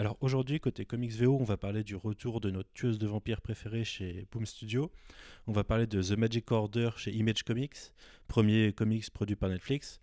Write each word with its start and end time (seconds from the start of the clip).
Alors 0.00 0.16
aujourd'hui, 0.22 0.60
côté 0.60 0.86
Comics 0.86 1.12
VO, 1.12 1.36
on 1.38 1.44
va 1.44 1.58
parler 1.58 1.84
du 1.84 1.94
retour 1.94 2.40
de 2.40 2.50
notre 2.50 2.72
tueuse 2.72 2.98
de 2.98 3.06
vampires 3.06 3.42
préférée 3.42 3.84
chez 3.84 4.26
Boom 4.32 4.46
Studio. 4.46 4.90
On 5.46 5.52
va 5.52 5.62
parler 5.62 5.86
de 5.86 6.02
The 6.02 6.16
Magic 6.16 6.50
Order 6.52 6.88
chez 6.96 7.10
Image 7.10 7.42
Comics, 7.42 7.76
premier 8.26 8.72
comics 8.72 9.10
produit 9.10 9.36
par 9.36 9.50
Netflix. 9.50 10.00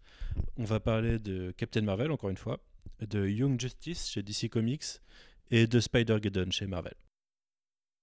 On 0.55 0.65
va 0.65 0.79
parler 0.79 1.17
de 1.17 1.49
Captain 1.57 1.81
Marvel, 1.81 2.11
encore 2.11 2.29
une 2.29 2.37
fois, 2.37 2.59
de 2.99 3.27
Young 3.27 3.59
Justice 3.59 4.07
chez 4.07 4.21
DC 4.21 4.51
Comics 4.51 5.01
et 5.49 5.65
de 5.65 5.79
Spider-Geddon 5.79 6.51
chez 6.51 6.67
Marvel. 6.67 6.93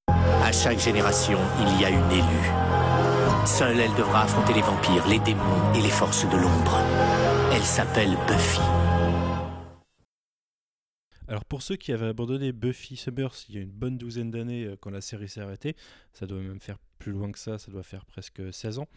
À 0.08 0.50
chaque 0.50 0.80
génération, 0.80 1.38
il 1.60 1.80
y 1.80 1.84
a 1.84 1.90
une 1.90 2.10
élue. 2.10 3.46
Seule, 3.46 3.78
elle 3.78 3.94
devra 3.94 4.24
affronter 4.24 4.52
les 4.52 4.62
vampires, 4.62 5.06
les 5.06 5.20
démons 5.20 5.72
et 5.74 5.80
les 5.80 5.90
forces 5.90 6.28
de 6.28 6.36
l'ombre. 6.36 6.76
Elle 7.52 7.62
s'appelle 7.62 8.16
Buffy. 8.26 8.83
Alors 11.26 11.44
pour 11.46 11.62
ceux 11.62 11.76
qui 11.76 11.92
avaient 11.92 12.06
abandonné 12.06 12.52
Buffy 12.52 12.96
Summers 12.96 13.46
il 13.48 13.54
y 13.54 13.58
a 13.58 13.62
une 13.62 13.70
bonne 13.70 13.96
douzaine 13.96 14.30
d'années 14.30 14.64
euh, 14.64 14.76
quand 14.78 14.90
la 14.90 15.00
série 15.00 15.28
s'est 15.28 15.40
arrêtée, 15.40 15.74
ça 16.12 16.26
doit 16.26 16.38
même 16.38 16.60
faire 16.60 16.78
plus 16.98 17.12
loin 17.12 17.32
que 17.32 17.38
ça, 17.38 17.58
ça 17.58 17.70
doit 17.70 17.82
faire 17.82 18.04
presque 18.04 18.52
16 18.52 18.78
ans. 18.80 18.88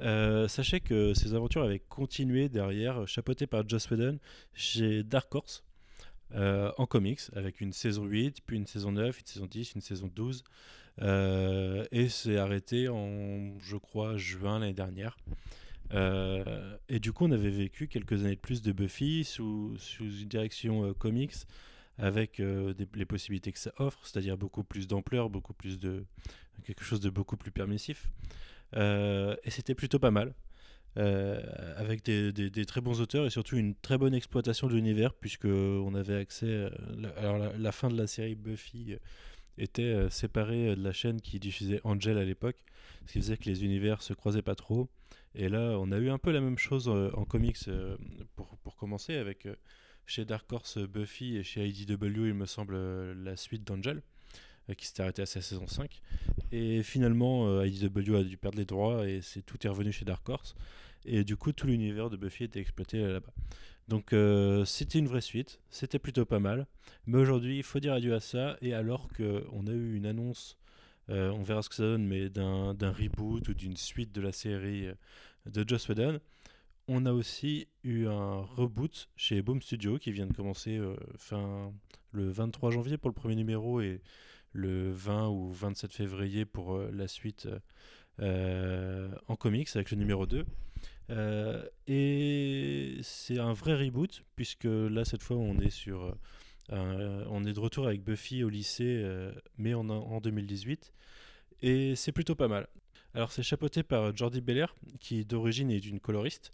Euh, 0.00 0.48
sachez 0.48 0.80
que 0.80 1.14
ces 1.14 1.34
aventures 1.34 1.62
avaient 1.62 1.78
continué 1.78 2.48
derrière, 2.48 3.06
chapeautées 3.06 3.46
par 3.46 3.68
Joss 3.68 3.88
Whedon 3.90 4.18
chez 4.54 5.04
Dark 5.04 5.32
Horse 5.34 5.62
euh, 6.34 6.72
en 6.78 6.86
comics, 6.86 7.20
avec 7.36 7.60
une 7.60 7.72
saison 7.72 8.04
8, 8.06 8.38
puis 8.44 8.56
une 8.56 8.66
saison 8.66 8.90
9, 8.92 9.20
une 9.20 9.26
saison 9.26 9.46
10, 9.46 9.74
une 9.74 9.80
saison 9.82 10.10
12. 10.12 10.42
et 11.00 12.08
c'est 12.08 12.38
arrêté 12.38 12.88
en, 12.88 13.56
je 13.60 13.76
crois, 13.76 14.16
juin 14.16 14.58
l'année 14.58 14.72
dernière. 14.72 15.16
Euh, 15.94 16.76
et 16.88 17.00
du 17.00 17.12
coup, 17.12 17.26
on 17.26 17.30
avait 17.32 17.50
vécu 17.50 17.88
quelques 17.88 18.24
années 18.24 18.36
de 18.36 18.40
plus 18.40 18.62
de 18.62 18.72
Buffy 18.72 19.24
sous, 19.24 19.76
une 20.00 20.28
direction 20.28 20.84
euh, 20.84 20.92
comics, 20.94 21.34
avec 21.98 22.40
euh, 22.40 22.72
les 22.94 23.04
possibilités 23.04 23.52
que 23.52 23.58
ça 23.58 23.72
offre, 23.78 24.06
c'est-à-dire 24.06 24.36
beaucoup 24.36 24.64
plus 24.64 24.88
d'ampleur, 24.88 25.28
beaucoup 25.30 25.52
plus 25.52 25.78
de 25.78 26.04
quelque 26.64 26.84
chose 26.84 27.00
de 27.00 27.10
beaucoup 27.10 27.36
plus 27.36 27.50
permissif. 27.50 28.10
et 28.74 29.50
c'était 29.50 29.74
plutôt 29.74 29.98
pas 29.98 30.10
mal. 30.10 30.34
avec 30.96 32.02
des, 32.04 32.66
très 32.66 32.80
bons 32.80 33.00
auteurs 33.00 33.26
et 33.26 33.30
surtout 33.30 33.56
une 33.56 33.74
très 33.74 33.98
bonne 33.98 34.14
exploitation 34.14 34.68
de 34.68 34.74
l'univers 34.74 35.14
puisque 35.14 35.46
on 35.46 35.94
avait 35.94 36.16
accès 36.16 36.70
alors 37.16 37.38
la, 37.58 37.72
fin 37.72 37.88
de 37.88 37.96
la 37.96 38.06
série 38.06 38.34
Buffy 38.34 38.96
était 39.58 40.08
séparée 40.10 40.76
de 40.76 40.82
la 40.82 40.92
chaîne 40.92 41.20
qui 41.20 41.40
diffusait 41.40 41.80
Angel 41.84 42.16
à 42.16 42.24
l'époque 42.24 42.62
ce 43.06 43.12
qui 43.12 43.18
faisait 43.18 43.36
que 43.36 43.46
les 43.46 43.64
univers 43.64 44.02
se 44.02 44.12
croisaient 44.12 44.42
pas 44.42 44.54
trop 44.54 44.88
et 45.34 45.48
là, 45.48 45.78
on 45.78 45.90
a 45.92 45.98
eu 45.98 46.10
un 46.10 46.18
peu 46.18 46.30
la 46.30 46.40
même 46.40 46.58
chose 46.58 46.88
euh, 46.88 47.10
en 47.14 47.24
comics 47.24 47.56
euh, 47.68 47.96
pour, 48.36 48.58
pour, 48.58 48.76
commencer 48.76 49.14
avec 49.14 49.46
euh, 49.46 49.54
chez 50.06 50.24
Dark 50.24 50.50
Horse 50.52 50.78
Buffy 50.78 51.36
et 51.36 51.42
chez 51.42 51.66
IDW, 51.66 52.26
il 52.26 52.34
me 52.34 52.46
semble, 52.46 52.76
la 53.12 53.36
suite 53.36 53.64
d'Angel 53.64 54.02
qui 54.76 54.86
s'était 54.86 55.02
arrêté 55.02 55.22
à 55.22 55.26
sa 55.26 55.42
saison 55.42 55.66
5. 55.66 56.00
Et 56.52 56.84
finalement, 56.84 57.62
IDW 57.64 58.14
a 58.14 58.22
dû 58.22 58.36
perdre 58.36 58.58
les 58.58 58.64
droits 58.64 59.08
et 59.08 59.20
c'est 59.20 59.42
tout 59.42 59.66
est 59.66 59.68
revenu 59.68 59.90
chez 59.90 60.04
Dark 60.04 60.26
Horse. 60.28 60.54
Et 61.04 61.24
du 61.24 61.36
coup, 61.36 61.52
tout 61.52 61.66
l'univers 61.66 62.10
de 62.10 62.16
Buffy 62.16 62.44
était 62.44 62.60
exploité 62.60 62.98
là-bas. 62.98 63.32
Donc 63.88 64.14
c'était 64.64 65.00
une 65.00 65.08
vraie 65.08 65.20
suite, 65.20 65.58
c'était 65.68 65.98
plutôt 65.98 66.24
pas 66.24 66.38
mal. 66.38 66.68
Mais 67.06 67.18
aujourd'hui, 67.18 67.56
il 67.56 67.64
faut 67.64 67.80
dire 67.80 67.92
adieu 67.92 68.14
à 68.14 68.20
ça. 68.20 68.56
Et 68.62 68.72
alors 68.72 69.08
qu'on 69.16 69.66
a 69.66 69.72
eu 69.72 69.96
une 69.96 70.06
annonce 70.06 70.56
euh, 71.12 71.30
on 71.30 71.42
verra 71.42 71.62
ce 71.62 71.68
que 71.68 71.74
ça 71.74 71.82
donne, 71.82 72.06
mais 72.06 72.30
d'un 72.30 72.72
reboot 72.80 73.46
ou 73.48 73.54
d'une 73.54 73.76
suite 73.76 74.12
de 74.12 74.20
la 74.20 74.32
série 74.32 74.86
euh, 74.86 74.94
de 75.46 75.68
Joss 75.68 75.88
Whedon. 75.88 76.20
On 76.88 77.06
a 77.06 77.12
aussi 77.12 77.68
eu 77.84 78.06
un 78.06 78.40
reboot 78.40 79.08
chez 79.16 79.42
Boom 79.42 79.60
Studio 79.60 79.98
qui 79.98 80.10
vient 80.10 80.26
de 80.26 80.32
commencer 80.32 80.78
euh, 80.78 80.96
fin, 81.16 81.72
le 82.12 82.30
23 82.30 82.70
janvier 82.70 82.96
pour 82.96 83.10
le 83.10 83.14
premier 83.14 83.36
numéro 83.36 83.80
et 83.80 84.00
le 84.52 84.90
20 84.90 85.28
ou 85.28 85.52
27 85.52 85.92
février 85.92 86.44
pour 86.44 86.78
la 86.78 87.08
suite 87.08 87.48
en 88.18 89.36
comics 89.36 89.68
avec 89.74 89.90
le 89.90 89.96
numéro 89.96 90.26
2. 90.26 90.44
et 91.86 92.98
c'est 93.02 93.38
un 93.38 93.54
vrai 93.54 93.74
reboot 93.74 94.22
puisque 94.36 94.64
là 94.64 95.06
cette 95.06 95.22
fois 95.22 95.38
on 95.38 95.58
est 95.58 95.70
sur 95.70 96.14
euh, 96.72 97.24
on 97.28 97.44
est 97.44 97.52
de 97.52 97.60
retour 97.60 97.86
avec 97.86 98.02
Buffy 98.02 98.42
au 98.44 98.48
lycée, 98.48 99.02
euh, 99.04 99.32
mais 99.58 99.74
en, 99.74 99.88
en 99.88 100.20
2018. 100.20 100.92
Et 101.62 101.94
c'est 101.96 102.12
plutôt 102.12 102.34
pas 102.34 102.48
mal. 102.48 102.66
Alors 103.14 103.30
c'est 103.30 103.42
chapeauté 103.42 103.82
par 103.82 104.16
Jordi 104.16 104.40
Belair, 104.40 104.74
qui 104.98 105.24
d'origine 105.24 105.70
est 105.70 105.84
une 105.84 106.00
coloriste, 106.00 106.50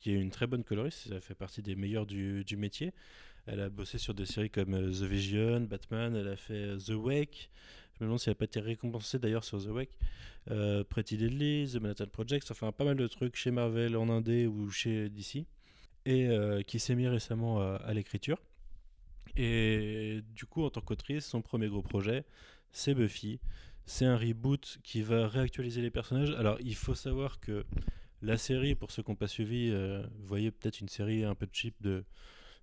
qui 0.00 0.10
est 0.10 0.20
une 0.20 0.30
très 0.30 0.46
bonne 0.46 0.64
coloriste, 0.64 1.08
elle 1.12 1.20
fait 1.20 1.36
partie 1.36 1.62
des 1.62 1.76
meilleurs 1.76 2.04
du, 2.04 2.44
métier. 2.56 2.92
Elle 3.46 3.60
a 3.60 3.68
bossé 3.68 3.96
sur 3.96 4.12
des 4.12 4.26
séries 4.26 4.50
comme 4.50 4.74
euh, 4.74 4.90
The 4.90 5.04
Vision, 5.04 5.60
Batman, 5.60 6.16
elle 6.16 6.28
a 6.28 6.36
fait 6.36 6.76
The 6.78 6.90
Wake. 6.90 7.50
Je 7.94 8.04
me 8.04 8.06
demande 8.06 8.18
si 8.18 8.28
elle 8.28 8.32
n'a 8.32 8.36
pas 8.38 8.44
été 8.46 8.60
récompensée 8.60 9.18
d'ailleurs 9.18 9.44
sur 9.44 9.62
The 9.62 9.68
Wake. 9.68 9.96
Pretty 10.88 11.16
Deadly, 11.16 11.70
The 11.72 11.76
Manhattan 11.76 12.06
Project, 12.06 12.50
enfin 12.50 12.72
pas 12.72 12.84
mal 12.84 12.96
de 12.96 13.06
trucs 13.06 13.36
chez 13.36 13.50
Marvel 13.50 13.96
en 13.96 14.08
Indé 14.08 14.46
ou 14.46 14.70
chez 14.70 15.10
DC. 15.10 15.44
Et 16.06 16.28
qui 16.66 16.78
s'est 16.80 16.94
mis 16.94 17.06
récemment 17.06 17.60
à 17.60 17.92
l'écriture. 17.92 18.38
Et 19.42 20.20
du 20.34 20.44
coup, 20.44 20.64
en 20.64 20.70
tant 20.70 20.82
qu'autrice, 20.82 21.24
son 21.24 21.40
premier 21.40 21.68
gros 21.68 21.80
projet, 21.80 22.26
c'est 22.72 22.92
Buffy. 22.92 23.40
C'est 23.86 24.04
un 24.04 24.18
reboot 24.18 24.78
qui 24.84 25.00
va 25.00 25.28
réactualiser 25.28 25.80
les 25.80 25.90
personnages. 25.90 26.32
Alors, 26.32 26.58
il 26.60 26.74
faut 26.74 26.94
savoir 26.94 27.40
que 27.40 27.64
la 28.20 28.36
série, 28.36 28.74
pour 28.74 28.90
ceux 28.90 29.02
qui 29.02 29.10
n'ont 29.10 29.16
pas 29.16 29.28
suivi, 29.28 29.70
euh, 29.70 30.02
vous 30.18 30.26
voyez 30.26 30.50
peut-être 30.50 30.82
une 30.82 30.90
série 30.90 31.24
un 31.24 31.34
peu 31.34 31.48
cheap 31.50 31.74
de, 31.80 32.04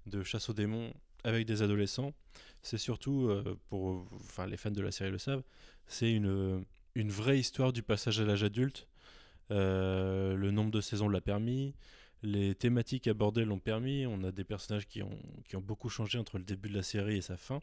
de 0.06 0.22
chasse 0.22 0.50
aux 0.50 0.54
démons 0.54 0.94
avec 1.24 1.48
des 1.48 1.64
adolescents. 1.64 2.14
C'est 2.62 2.78
surtout, 2.78 3.28
euh, 3.28 3.58
pour 3.70 4.06
enfin, 4.14 4.46
les 4.46 4.56
fans 4.56 4.70
de 4.70 4.82
la 4.84 4.92
série 4.92 5.10
le 5.10 5.18
savent, 5.18 5.42
c'est 5.88 6.14
une, 6.14 6.64
une 6.94 7.10
vraie 7.10 7.40
histoire 7.40 7.74
du 7.74 7.82
passage 7.82 8.20
à 8.20 8.24
l'âge 8.24 8.44
adulte. 8.44 8.88
Euh, 9.50 10.36
le 10.36 10.52
nombre 10.52 10.70
de 10.70 10.82
saisons 10.82 11.10
l'a 11.10 11.22
permis. 11.22 11.74
Les 12.24 12.56
thématiques 12.56 13.08
abordées 13.08 13.46
l'ont 13.46 13.60
permis. 13.60 14.06
On 14.08 14.24
a 14.24 14.32
des 14.32 14.44
personnages 14.44 14.88
qui 14.88 15.04
ont, 15.04 15.20
qui 15.48 15.56
ont 15.56 15.62
beaucoup 15.62 15.90
changé 15.90 16.18
entre 16.18 16.38
le 16.38 16.44
début 16.44 16.70
de 16.70 16.76
la 16.76 16.84
série 16.84 17.18
et 17.18 17.22
sa 17.22 17.38
fin. 17.38 17.60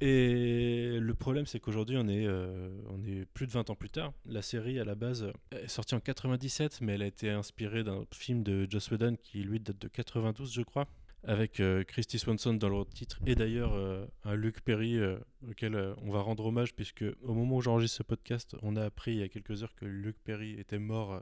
Et 0.00 0.98
le 1.00 1.14
problème, 1.14 1.46
c'est 1.46 1.58
qu'aujourd'hui, 1.58 1.96
on, 1.98 2.06
est, 2.06 2.26
euh, 2.26 2.68
on 2.90 3.02
est 3.04 3.24
plus 3.32 3.46
de 3.46 3.52
20 3.52 3.70
ans 3.70 3.74
plus 3.74 3.88
tard. 3.88 4.12
La 4.26 4.42
série, 4.42 4.78
à 4.78 4.84
la 4.84 4.94
base, 4.94 5.32
est 5.52 5.68
sortie 5.68 5.94
en 5.94 6.00
97, 6.00 6.80
mais 6.82 6.94
elle 6.94 7.02
a 7.02 7.06
été 7.06 7.30
inspirée 7.30 7.82
d'un 7.82 8.04
film 8.12 8.42
de 8.42 8.66
Joss 8.70 8.90
Whedon 8.90 9.16
qui, 9.22 9.42
lui, 9.42 9.58
date 9.58 9.80
de 9.80 9.88
92, 9.88 10.52
je 10.52 10.62
crois 10.62 10.86
avec 11.28 11.58
euh, 11.58 11.82
Christy 11.82 12.20
Swanson 12.20 12.54
dans 12.54 12.68
le 12.68 12.84
titre 12.84 13.18
et 13.26 13.34
d'ailleurs 13.34 13.72
euh, 13.72 14.06
un 14.22 14.36
Luc 14.36 14.60
Perry 14.60 15.00
auquel 15.48 15.74
on 16.02 16.10
va 16.12 16.20
rendre 16.20 16.46
hommage 16.46 16.72
puisque 16.72 17.04
au 17.22 17.34
moment 17.34 17.56
où 17.56 17.60
j'enregistre 17.60 17.96
ce 17.96 18.02
podcast, 18.04 18.54
on 18.62 18.76
a 18.76 18.84
appris 18.84 19.12
il 19.12 19.18
y 19.18 19.22
a 19.24 19.28
quelques 19.28 19.64
heures 19.64 19.74
que 19.74 19.86
Luc 19.86 20.16
Perry 20.22 20.52
était 20.52 20.78
mort 20.78 21.20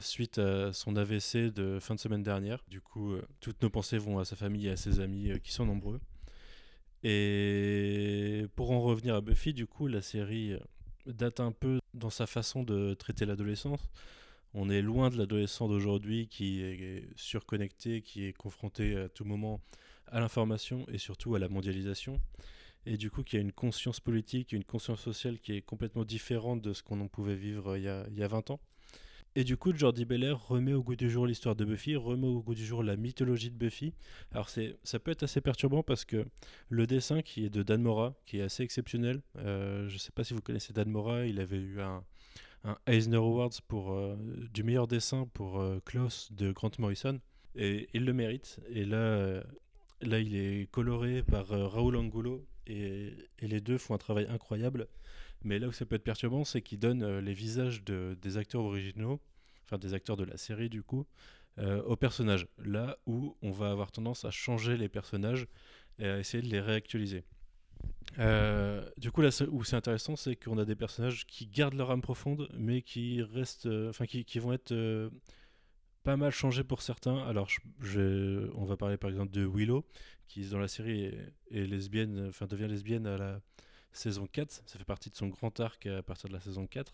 suite 0.00 0.38
à 0.38 0.72
son 0.72 0.96
AVC 0.96 1.52
de 1.52 1.78
fin 1.80 1.94
de 1.94 2.00
semaine 2.00 2.22
dernière. 2.22 2.62
Du 2.68 2.80
coup, 2.80 3.12
euh, 3.12 3.22
toutes 3.40 3.62
nos 3.62 3.70
pensées 3.70 3.98
vont 3.98 4.18
à 4.18 4.24
sa 4.24 4.36
famille 4.36 4.66
et 4.66 4.70
à 4.70 4.76
ses 4.76 5.00
amis 5.00 5.30
euh, 5.30 5.38
qui 5.38 5.52
sont 5.52 5.66
nombreux. 5.66 6.00
Et 7.02 8.46
pour 8.56 8.70
en 8.70 8.80
revenir 8.80 9.14
à 9.14 9.20
Buffy, 9.20 9.52
du 9.54 9.66
coup, 9.66 9.86
la 9.86 10.02
série 10.02 10.52
euh, 10.52 10.60
date 11.06 11.40
un 11.40 11.52
peu 11.52 11.78
dans 11.94 12.10
sa 12.10 12.26
façon 12.26 12.62
de 12.62 12.94
traiter 12.94 13.26
l'adolescence. 13.26 13.88
On 14.54 14.70
est 14.70 14.82
loin 14.82 15.10
de 15.10 15.18
l'adolescent 15.18 15.68
d'aujourd'hui 15.68 16.28
qui 16.28 16.62
est 16.62 17.04
surconnecté, 17.16 18.00
qui 18.00 18.24
est 18.24 18.32
confronté 18.32 18.96
à 18.96 19.08
tout 19.08 19.24
moment 19.24 19.60
à 20.06 20.20
l'information 20.20 20.86
et 20.88 20.98
surtout 20.98 21.34
à 21.34 21.38
la 21.38 21.48
mondialisation. 21.48 22.20
Et 22.86 22.96
du 22.96 23.10
coup, 23.10 23.22
qui 23.24 23.36
a 23.36 23.40
une 23.40 23.52
conscience 23.52 24.00
politique, 24.00 24.52
une 24.52 24.64
conscience 24.64 25.00
sociale 25.00 25.40
qui 25.40 25.52
est 25.52 25.60
complètement 25.62 26.04
différente 26.04 26.62
de 26.62 26.72
ce 26.72 26.82
qu'on 26.82 27.06
pouvait 27.08 27.34
vivre 27.34 27.76
il 27.76 27.82
y, 27.82 27.88
a, 27.88 28.06
il 28.08 28.16
y 28.16 28.22
a 28.22 28.28
20 28.28 28.50
ans. 28.50 28.60
Et 29.38 29.44
du 29.44 29.58
coup, 29.58 29.70
Jordi 29.76 30.06
Belair 30.06 30.48
remet 30.48 30.72
au 30.72 30.82
goût 30.82 30.96
du 30.96 31.10
jour 31.10 31.26
l'histoire 31.26 31.54
de 31.54 31.66
Buffy, 31.66 31.94
remet 31.94 32.26
au 32.26 32.40
goût 32.40 32.54
du 32.54 32.64
jour 32.64 32.82
la 32.82 32.96
mythologie 32.96 33.50
de 33.50 33.54
Buffy. 33.54 33.92
Alors 34.32 34.48
c'est, 34.48 34.78
ça 34.82 34.98
peut 34.98 35.10
être 35.10 35.24
assez 35.24 35.42
perturbant 35.42 35.82
parce 35.82 36.06
que 36.06 36.24
le 36.70 36.86
dessin 36.86 37.20
qui 37.20 37.44
est 37.44 37.50
de 37.50 37.62
Dan 37.62 37.82
Mora, 37.82 38.14
qui 38.24 38.38
est 38.38 38.42
assez 38.42 38.62
exceptionnel. 38.62 39.20
Euh, 39.36 39.90
je 39.90 39.94
ne 39.94 39.98
sais 39.98 40.10
pas 40.10 40.24
si 40.24 40.32
vous 40.32 40.40
connaissez 40.40 40.72
Dan 40.72 40.88
Mora, 40.88 41.26
il 41.26 41.38
avait 41.38 41.58
eu 41.58 41.82
un, 41.82 42.02
Eisner 42.86 43.18
Awards 43.18 43.60
pour 43.68 43.92
euh, 43.92 44.16
du 44.54 44.62
meilleur 44.62 44.88
dessin 44.88 45.28
pour 45.34 45.60
euh, 45.60 45.80
Klaus 45.84 46.32
de 46.32 46.50
Grant 46.50 46.70
Morrison, 46.78 47.20
et 47.56 47.90
il 47.92 48.06
le 48.06 48.14
mérite. 48.14 48.58
Et 48.70 48.86
là, 48.86 49.42
là, 50.00 50.18
il 50.18 50.34
est 50.34 50.70
coloré 50.70 51.22
par 51.22 51.48
Raoul 51.48 51.96
Angulo, 51.96 52.46
et, 52.66 53.12
et 53.40 53.46
les 53.46 53.60
deux 53.60 53.76
font 53.76 53.94
un 53.94 53.98
travail 53.98 54.26
incroyable. 54.30 54.88
Mais 55.44 55.58
là 55.58 55.68
où 55.68 55.72
ça 55.72 55.86
peut 55.86 55.94
être 55.94 56.04
perturbant, 56.04 56.44
c'est 56.44 56.62
qu'il 56.62 56.78
donne 56.78 57.02
euh, 57.02 57.20
les 57.20 57.34
visages 57.34 57.84
de, 57.84 58.16
des 58.20 58.36
acteurs 58.36 58.62
originaux, 58.62 59.20
enfin 59.64 59.78
des 59.78 59.94
acteurs 59.94 60.16
de 60.16 60.24
la 60.24 60.36
série 60.36 60.68
du 60.68 60.82
coup, 60.82 61.06
euh, 61.58 61.82
aux 61.82 61.96
personnages. 61.96 62.46
Là 62.58 62.98
où 63.06 63.36
on 63.42 63.50
va 63.50 63.70
avoir 63.70 63.92
tendance 63.92 64.24
à 64.24 64.30
changer 64.30 64.76
les 64.76 64.88
personnages 64.88 65.46
et 65.98 66.06
à 66.06 66.18
essayer 66.18 66.42
de 66.42 66.48
les 66.48 66.60
réactualiser. 66.60 67.24
Euh, 68.18 68.88
du 68.96 69.10
coup, 69.10 69.20
là 69.20 69.28
où 69.50 69.64
c'est 69.64 69.76
intéressant, 69.76 70.16
c'est 70.16 70.36
qu'on 70.36 70.58
a 70.58 70.64
des 70.64 70.76
personnages 70.76 71.26
qui 71.26 71.46
gardent 71.46 71.74
leur 71.74 71.90
âme 71.90 72.00
profonde, 72.00 72.48
mais 72.56 72.82
qui 72.82 73.22
restent, 73.22 73.68
enfin, 73.88 74.06
qui, 74.06 74.24
qui, 74.24 74.38
vont 74.38 74.52
être 74.52 75.10
pas 76.06 76.16
mal 76.16 76.30
changé 76.30 76.62
pour 76.62 76.82
certains. 76.82 77.18
Alors, 77.26 77.48
je, 77.80 78.48
on 78.54 78.64
va 78.64 78.76
parler 78.76 78.96
par 78.96 79.10
exemple 79.10 79.32
de 79.32 79.44
Willow, 79.44 79.84
qui 80.28 80.48
dans 80.48 80.60
la 80.60 80.68
série 80.68 81.04
est, 81.50 81.66
lesbienne, 81.66 82.26
enfin 82.28 82.46
devient 82.46 82.68
lesbienne 82.68 83.06
à 83.06 83.18
la 83.18 83.40
saison 83.96 84.26
4. 84.26 84.62
Ça 84.66 84.78
fait 84.78 84.84
partie 84.84 85.10
de 85.10 85.16
son 85.16 85.28
grand 85.28 85.58
arc 85.60 85.86
à 85.86 86.02
partir 86.02 86.28
de 86.28 86.34
la 86.34 86.40
saison 86.40 86.66
4. 86.66 86.92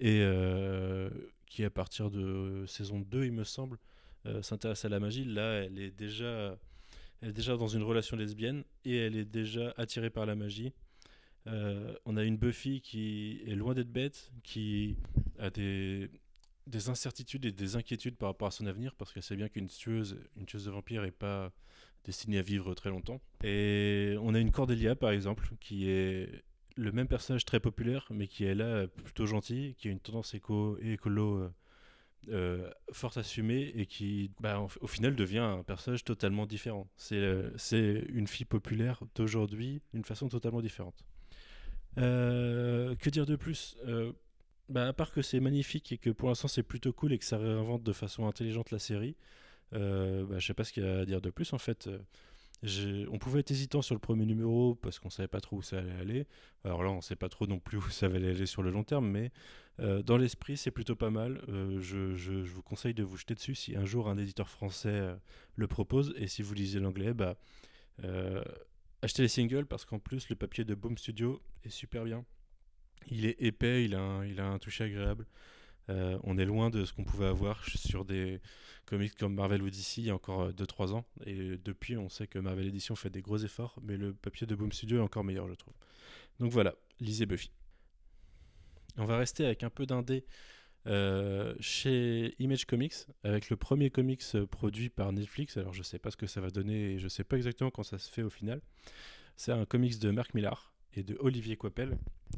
Et 0.00 0.20
euh, 0.22 1.10
qui, 1.46 1.64
à 1.64 1.70
partir 1.70 2.10
de 2.10 2.64
saison 2.66 3.00
2, 3.00 3.24
il 3.24 3.32
me 3.32 3.44
semble, 3.44 3.78
euh, 4.26 4.42
s'intéresse 4.42 4.84
à 4.84 4.88
la 4.88 5.00
magie. 5.00 5.24
Là, 5.24 5.64
elle 5.64 5.78
est 5.78 5.90
déjà. 5.90 6.58
Elle 7.22 7.30
est 7.30 7.32
déjà 7.32 7.56
dans 7.56 7.66
une 7.66 7.82
relation 7.82 8.14
lesbienne 8.14 8.62
et 8.84 8.94
elle 8.98 9.16
est 9.16 9.24
déjà 9.24 9.72
attirée 9.78 10.10
par 10.10 10.26
la 10.26 10.34
magie. 10.34 10.72
Euh, 11.46 11.94
on 12.04 12.16
a 12.18 12.22
une 12.22 12.36
Buffy 12.36 12.82
qui 12.82 13.40
est 13.46 13.54
loin 13.54 13.72
d'être 13.72 13.90
bête, 13.90 14.30
qui 14.42 14.96
a 15.38 15.48
des, 15.48 16.10
des 16.66 16.88
incertitudes 16.90 17.46
et 17.46 17.52
des 17.52 17.76
inquiétudes 17.76 18.16
par 18.16 18.28
rapport 18.28 18.48
à 18.48 18.50
son 18.50 18.66
avenir 18.66 18.94
parce 18.94 19.14
qu'elle 19.14 19.22
sait 19.22 19.36
bien 19.36 19.48
qu'une 19.48 19.68
tueuse, 19.68 20.18
une 20.36 20.44
tueuse 20.44 20.66
de 20.66 20.70
vampires 20.70 21.02
n'est 21.02 21.10
pas 21.10 21.52
destinée 22.06 22.38
à 22.38 22.42
vivre 22.42 22.74
très 22.74 22.90
longtemps. 22.90 23.20
Et 23.44 24.16
on 24.22 24.34
a 24.34 24.38
une 24.38 24.52
Cordelia 24.52 24.94
par 24.94 25.10
exemple 25.10 25.50
qui 25.60 25.90
est 25.90 26.44
le 26.76 26.92
même 26.92 27.08
personnage 27.08 27.44
très 27.44 27.60
populaire 27.60 28.06
mais 28.10 28.28
qui 28.28 28.44
est 28.44 28.54
là 28.54 28.86
plutôt 28.86 29.26
gentil, 29.26 29.74
qui 29.78 29.88
a 29.88 29.90
une 29.90 30.00
tendance 30.00 30.34
éco 30.34 30.78
écolo 30.80 31.38
euh, 31.38 31.50
euh, 32.28 32.70
fort 32.92 33.16
assumée 33.18 33.72
et 33.74 33.86
qui 33.86 34.30
bah, 34.40 34.66
au 34.80 34.86
final 34.86 35.14
devient 35.14 35.38
un 35.38 35.62
personnage 35.62 36.04
totalement 36.04 36.46
différent. 36.46 36.88
C'est 36.96 37.16
euh, 37.16 37.50
une 38.08 38.26
fille 38.26 38.46
populaire 38.46 39.02
d'aujourd'hui 39.14 39.82
d'une 39.92 40.04
façon 40.04 40.28
totalement 40.28 40.62
différente. 40.62 41.04
que 41.96 43.10
dire 43.10 43.26
de 43.26 43.36
plus? 43.36 43.76
Bah, 44.68 44.88
à 44.88 44.92
part 44.92 45.12
que 45.12 45.22
c'est 45.22 45.38
magnifique 45.38 45.92
et 45.92 45.98
que 45.98 46.10
pour 46.10 46.28
l'instant 46.28 46.48
c'est 46.48 46.64
plutôt 46.64 46.92
cool 46.92 47.12
et 47.12 47.18
que 47.18 47.24
ça 47.24 47.38
réinvente 47.38 47.84
de 47.84 47.92
façon 47.92 48.26
intelligente 48.26 48.72
la 48.72 48.80
série, 48.80 49.14
euh, 49.72 50.24
bah, 50.26 50.38
je 50.38 50.46
sais 50.46 50.54
pas 50.54 50.64
ce 50.64 50.72
qu'il 50.72 50.84
y 50.84 50.86
a 50.86 51.00
à 51.00 51.04
dire 51.04 51.20
de 51.20 51.30
plus 51.30 51.52
en 51.52 51.58
fait. 51.58 51.88
Euh, 52.64 53.06
on 53.10 53.18
pouvait 53.18 53.40
être 53.40 53.50
hésitant 53.50 53.82
sur 53.82 53.94
le 53.94 54.00
premier 54.00 54.24
numéro 54.24 54.74
parce 54.76 54.98
qu'on 54.98 55.10
savait 55.10 55.28
pas 55.28 55.40
trop 55.40 55.56
où 55.56 55.62
ça 55.62 55.78
allait 55.78 55.92
aller. 55.92 56.26
Alors 56.64 56.82
là, 56.82 56.90
on 56.90 57.00
sait 57.00 57.16
pas 57.16 57.28
trop 57.28 57.46
non 57.46 57.58
plus 57.58 57.78
où 57.78 57.90
ça 57.90 58.06
allait 58.06 58.30
aller 58.30 58.46
sur 58.46 58.62
le 58.62 58.70
long 58.70 58.84
terme, 58.84 59.08
mais 59.08 59.30
euh, 59.80 60.02
dans 60.02 60.16
l'esprit, 60.16 60.56
c'est 60.56 60.70
plutôt 60.70 60.96
pas 60.96 61.10
mal. 61.10 61.42
Euh, 61.48 61.80
je, 61.80 62.32
vous 62.32 62.62
conseille 62.62 62.94
de 62.94 63.02
vous 63.02 63.16
jeter 63.16 63.34
dessus 63.34 63.54
si 63.54 63.76
un 63.76 63.84
jour 63.84 64.08
un 64.08 64.16
éditeur 64.16 64.48
français 64.48 65.14
le 65.54 65.66
propose. 65.66 66.14
Et 66.16 66.28
si 66.28 66.42
vous 66.42 66.54
lisez 66.54 66.80
l'anglais, 66.80 67.14
bah, 67.14 67.36
achetez 69.02 69.22
les 69.22 69.28
singles 69.28 69.66
parce 69.66 69.84
qu'en 69.84 69.98
plus, 69.98 70.28
le 70.28 70.36
papier 70.36 70.64
de 70.64 70.74
Boom 70.74 70.96
Studio 70.96 71.42
est 71.64 71.70
super 71.70 72.04
bien. 72.04 72.24
Il 73.08 73.26
est 73.26 73.40
épais, 73.40 73.84
il 73.84 73.94
a 73.94 74.00
un 74.46 74.58
toucher 74.58 74.84
agréable. 74.84 75.26
Euh, 75.88 76.18
on 76.24 76.36
est 76.38 76.44
loin 76.44 76.70
de 76.70 76.84
ce 76.84 76.92
qu'on 76.92 77.04
pouvait 77.04 77.26
avoir 77.26 77.64
sur 77.64 78.04
des 78.04 78.40
comics 78.86 79.14
comme 79.16 79.34
Marvel 79.34 79.62
ou 79.62 79.70
DC 79.70 79.98
il 79.98 80.04
y 80.04 80.10
a 80.10 80.14
encore 80.14 80.50
2-3 80.50 80.92
ans. 80.92 81.04
Et 81.24 81.56
depuis, 81.58 81.96
on 81.96 82.08
sait 82.08 82.26
que 82.26 82.38
Marvel 82.38 82.66
Edition 82.66 82.96
fait 82.96 83.10
des 83.10 83.22
gros 83.22 83.38
efforts, 83.38 83.78
mais 83.82 83.96
le 83.96 84.12
papier 84.12 84.46
de 84.46 84.54
Boom 84.54 84.72
Studio 84.72 84.98
est 84.98 85.02
encore 85.02 85.24
meilleur, 85.24 85.48
je 85.48 85.54
trouve. 85.54 85.74
Donc 86.40 86.50
voilà, 86.52 86.74
lisez 87.00 87.26
Buffy. 87.26 87.50
On 88.96 89.04
va 89.04 89.18
rester 89.18 89.44
avec 89.44 89.62
un 89.62 89.70
peu 89.70 89.86
d'indé 89.86 90.24
euh, 90.86 91.54
chez 91.60 92.34
Image 92.38 92.64
Comics, 92.64 92.94
avec 93.24 93.50
le 93.50 93.56
premier 93.56 93.90
comics 93.90 94.24
produit 94.50 94.88
par 94.88 95.12
Netflix. 95.12 95.56
Alors 95.56 95.72
je 95.72 95.82
sais 95.82 95.98
pas 95.98 96.10
ce 96.10 96.16
que 96.16 96.26
ça 96.26 96.40
va 96.40 96.50
donner 96.50 96.92
et 96.92 96.98
je 96.98 97.08
sais 97.08 97.24
pas 97.24 97.36
exactement 97.36 97.70
quand 97.70 97.82
ça 97.82 97.98
se 97.98 98.10
fait 98.10 98.22
au 98.22 98.30
final. 98.30 98.60
C'est 99.36 99.52
un 99.52 99.66
comics 99.66 99.98
de 99.98 100.10
Mark 100.10 100.32
Millar 100.34 100.72
et 100.96 101.02
de 101.02 101.16
Olivier 101.20 101.56
Coppel. 101.56 101.96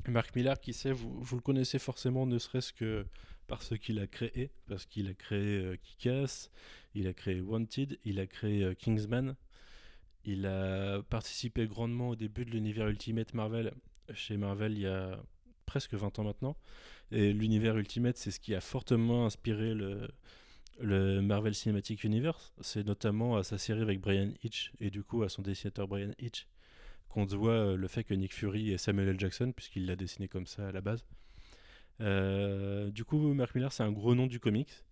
Marc 0.09 0.35
Millar, 0.35 0.61
qui 0.61 0.73
sait, 0.73 0.93
vous, 0.93 1.21
vous 1.21 1.37
le 1.37 1.43
connaissez 1.43 1.79
forcément, 1.79 2.27
ne 2.27 2.39
serait-ce 2.39 2.73
que 2.73 3.07
par 3.47 3.63
ce 3.63 3.75
qu'il 3.75 3.99
a 3.99 4.07
créé, 4.07 4.51
parce 4.67 4.85
qu'il 4.85 5.09
a 5.09 5.15
créé 5.15 5.59
euh, 5.59 5.77
Kick-Ass, 5.77 6.51
il 6.95 7.07
a 7.07 7.15
créé 7.15 7.41
Wanted, 7.41 7.99
il 8.05 8.21
a 8.21 8.27
créé 8.27 8.63
euh, 8.63 8.75
Kingsman, 8.75 9.37
il 10.25 10.47
a 10.47 11.03
participé 11.03 11.67
grandement 11.67 12.11
au 12.11 12.17
début 12.17 12.45
de 12.45 12.51
l'univers 12.51 12.89
Ultimate 12.89 13.33
Marvel 13.33 13.73
chez 14.13 14.37
Marvel 14.37 14.73
il 14.73 14.81
y 14.81 14.87
a 14.87 15.23
presque 15.67 15.95
20 15.95 16.19
ans 16.19 16.25
maintenant. 16.25 16.57
Et 17.11 17.33
l'univers 17.33 17.77
Ultimate, 17.77 18.17
c'est 18.17 18.31
ce 18.31 18.41
qui 18.41 18.55
a 18.55 18.61
fortement 18.61 19.27
inspiré 19.27 19.75
le, 19.75 20.09
le 20.81 21.21
Marvel 21.21 21.55
Cinematic 21.55 22.05
Universe. 22.05 22.53
C'est 22.61 22.85
notamment 22.85 23.37
à 23.37 23.43
sa 23.43 23.59
série 23.59 23.83
avec 23.83 24.01
Brian 24.01 24.33
Hitch 24.43 24.73
et 24.81 24.91
du 24.91 25.03
coup 25.03 25.23
à 25.23 25.29
son 25.29 25.43
dessinateur 25.43 25.89
Brian 25.89 26.13
Hitch 26.19 26.47
qu'on 27.09 27.27
doit 27.27 27.53
euh, 27.53 27.77
le 27.77 27.89
fait 27.89 28.05
que 28.05 28.15
Nick 28.15 28.35
Fury 28.35 28.71
et 28.71 28.79
Samuel 28.79 29.09
L. 29.09 29.21
Jackson, 29.21 29.53
puisqu'il 29.55 29.87
l'a 29.87 29.97
dessiné 29.97 30.29
comme 30.29 30.47
ça 30.47 30.69
à 30.69 30.73
la 30.73 30.81
base. 30.81 31.05
Euh, 32.01 32.91
du 32.91 33.05
coup, 33.05 33.19
Mark 33.35 33.55
Millar, 33.55 33.73
c'est 33.73 33.83
un 33.83 33.93
gros 33.93 34.15
nom 34.15 34.27
du 34.27 34.41
comics, 34.41 34.85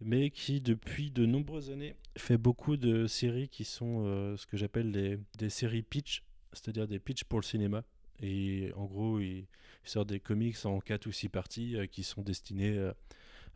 mais 0.00 0.30
qui, 0.30 0.60
depuis 0.60 1.10
de 1.10 1.26
nombreuses 1.26 1.70
années, 1.70 1.96
fait 2.16 2.36
beaucoup 2.36 2.76
de 2.76 3.06
séries 3.06 3.48
qui 3.48 3.64
sont 3.64 4.04
euh, 4.04 4.36
ce 4.36 4.46
que 4.46 4.56
j'appelle 4.56 4.92
des 5.38 5.50
séries 5.50 5.82
pitch, 5.82 6.22
c'est-à-dire 6.52 6.88
des 6.88 6.98
pitch 6.98 7.24
pour 7.24 7.40
le 7.40 7.44
cinéma. 7.44 7.84
Et 8.22 8.72
en 8.76 8.84
gros, 8.84 9.20
il, 9.20 9.46
sort 9.84 10.04
des 10.04 10.20
comics 10.20 10.56
en 10.66 10.78
4 10.78 11.06
ou 11.06 11.12
6 11.12 11.30
parties 11.30 11.76
qui 11.90 12.02
sont 12.02 12.20
destinés 12.20 12.78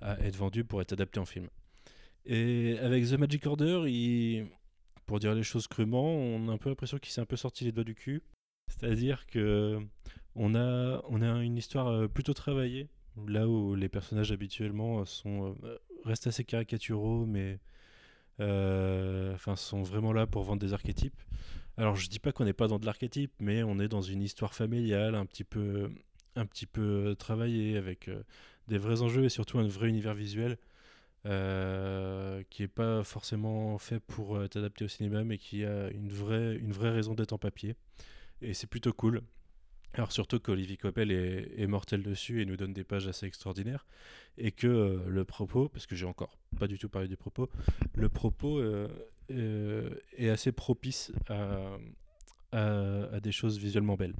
à 0.00 0.18
être 0.20 0.36
vendus 0.36 0.64
pour 0.64 0.80
être 0.80 0.94
adaptés 0.94 1.20
en 1.20 1.26
film. 1.26 1.48
Et 2.24 2.78
avec 2.78 3.04
The 3.04 3.12
Magic 3.12 3.46
Order, 3.46 3.84
il, 3.86 4.46
pour 5.06 5.20
dire 5.20 5.34
les 5.34 5.42
choses 5.42 5.66
crûment, 5.66 6.04
on 6.04 6.48
a 6.48 6.52
un 6.52 6.58
peu 6.58 6.68
l'impression 6.68 6.98
qu'il 6.98 7.12
s'est 7.12 7.20
un 7.20 7.26
peu 7.26 7.36
sorti 7.36 7.64
les 7.64 7.72
doigts 7.72 7.84
du 7.84 7.94
cul. 7.94 8.22
C'est-à-dire 8.68 9.26
que 9.26 9.80
on 10.34 10.54
a, 10.54 11.02
on 11.08 11.22
a 11.22 11.42
une 11.42 11.56
histoire 11.56 11.88
euh, 11.88 12.08
plutôt 12.08 12.34
travaillée, 12.34 12.88
là 13.28 13.48
où 13.48 13.74
les 13.74 13.88
personnages 13.88 14.32
habituellement 14.32 15.04
sont, 15.04 15.54
euh, 15.64 15.78
restent 16.04 16.26
assez 16.26 16.44
caricaturaux, 16.44 17.26
mais 17.26 17.60
euh, 18.40 19.34
enfin 19.34 19.54
sont 19.54 19.82
vraiment 19.82 20.12
là 20.12 20.26
pour 20.26 20.42
vendre 20.42 20.60
des 20.60 20.72
archétypes. 20.72 21.22
Alors 21.76 21.96
je 21.96 22.08
dis 22.08 22.18
pas 22.18 22.32
qu'on 22.32 22.44
n'est 22.44 22.52
pas 22.52 22.68
dans 22.68 22.78
de 22.78 22.86
l'archétype, 22.86 23.32
mais 23.38 23.62
on 23.62 23.78
est 23.78 23.88
dans 23.88 24.02
une 24.02 24.22
histoire 24.22 24.54
familiale 24.54 25.14
un 25.14 25.26
petit 25.26 25.44
peu, 25.44 25.90
un 26.36 26.46
petit 26.46 26.66
peu 26.66 27.14
travaillée 27.18 27.76
avec 27.76 28.10
des 28.68 28.78
vrais 28.78 29.02
enjeux 29.02 29.24
et 29.24 29.28
surtout 29.28 29.58
un 29.58 29.66
vrai 29.68 29.88
univers 29.88 30.14
visuel 30.14 30.56
euh, 31.26 32.42
qui 32.50 32.62
n'est 32.62 32.68
pas 32.68 33.02
forcément 33.02 33.78
fait 33.78 34.00
pour 34.00 34.42
être 34.42 34.56
adapté 34.56 34.84
au 34.84 34.88
cinéma, 34.88 35.24
mais 35.24 35.38
qui 35.38 35.64
a 35.64 35.90
une 35.90 36.10
vraie, 36.10 36.56
une 36.56 36.72
vraie 36.72 36.90
raison 36.90 37.14
d'être 37.14 37.32
en 37.32 37.38
papier. 37.38 37.76
Et 38.42 38.54
c'est 38.54 38.66
plutôt 38.66 38.92
cool. 38.92 39.22
Alors 39.94 40.10
surtout 40.10 40.40
qu'Olivier 40.40 40.76
Coppel 40.76 41.12
est, 41.12 41.66
mortel 41.66 42.02
dessus 42.02 42.42
et 42.42 42.44
nous 42.44 42.56
donne 42.56 42.72
des 42.72 42.84
pages 42.84 43.06
assez 43.06 43.26
extraordinaires. 43.26 43.86
Et 44.38 44.50
que 44.50 44.66
euh, 44.66 44.98
le 45.08 45.24
propos, 45.24 45.68
parce 45.68 45.86
que 45.86 45.94
j'ai 45.94 46.06
encore 46.06 46.36
pas 46.58 46.66
du 46.66 46.78
tout 46.78 46.88
parlé 46.88 47.08
du 47.08 47.16
propos, 47.16 47.48
le 47.94 48.08
propos 48.08 48.58
euh, 48.58 48.88
est 50.18 50.28
assez 50.28 50.52
propice 50.52 51.12
à, 51.28 51.78
à, 52.54 53.20
des 53.20 53.32
choses 53.32 53.58
visuellement 53.58 53.96
belles. 53.96 54.14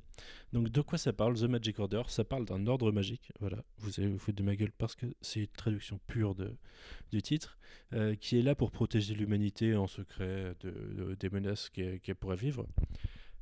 Donc 0.52 0.68
de 0.68 0.80
quoi 0.80 0.98
ça 0.98 1.12
parle 1.12 1.38
The 1.38 1.44
Magic 1.44 1.78
Order? 1.78 2.02
Ça 2.08 2.24
parle 2.24 2.44
d'un 2.44 2.66
ordre 2.66 2.90
magique, 2.90 3.30
voilà, 3.40 3.62
vous 3.78 3.98
allez 3.98 4.08
vous 4.08 4.18
foutre 4.18 4.36
de 4.36 4.42
ma 4.42 4.56
gueule 4.56 4.72
parce 4.76 4.94
que 4.94 5.06
c'est 5.20 5.40
une 5.40 5.46
traduction 5.48 6.00
pure 6.06 6.34
du 7.10 7.22
titre, 7.22 7.58
euh, 7.92 8.14
qui 8.16 8.38
est 8.38 8.42
là 8.42 8.54
pour 8.54 8.70
protéger 8.70 9.14
l'humanité 9.14 9.76
en 9.76 9.86
secret 9.86 10.54
de, 10.60 11.14
des 11.18 11.30
menaces 11.30 11.70
qu'elle 11.70 12.16
pourrait 12.16 12.36
vivre. 12.36 12.66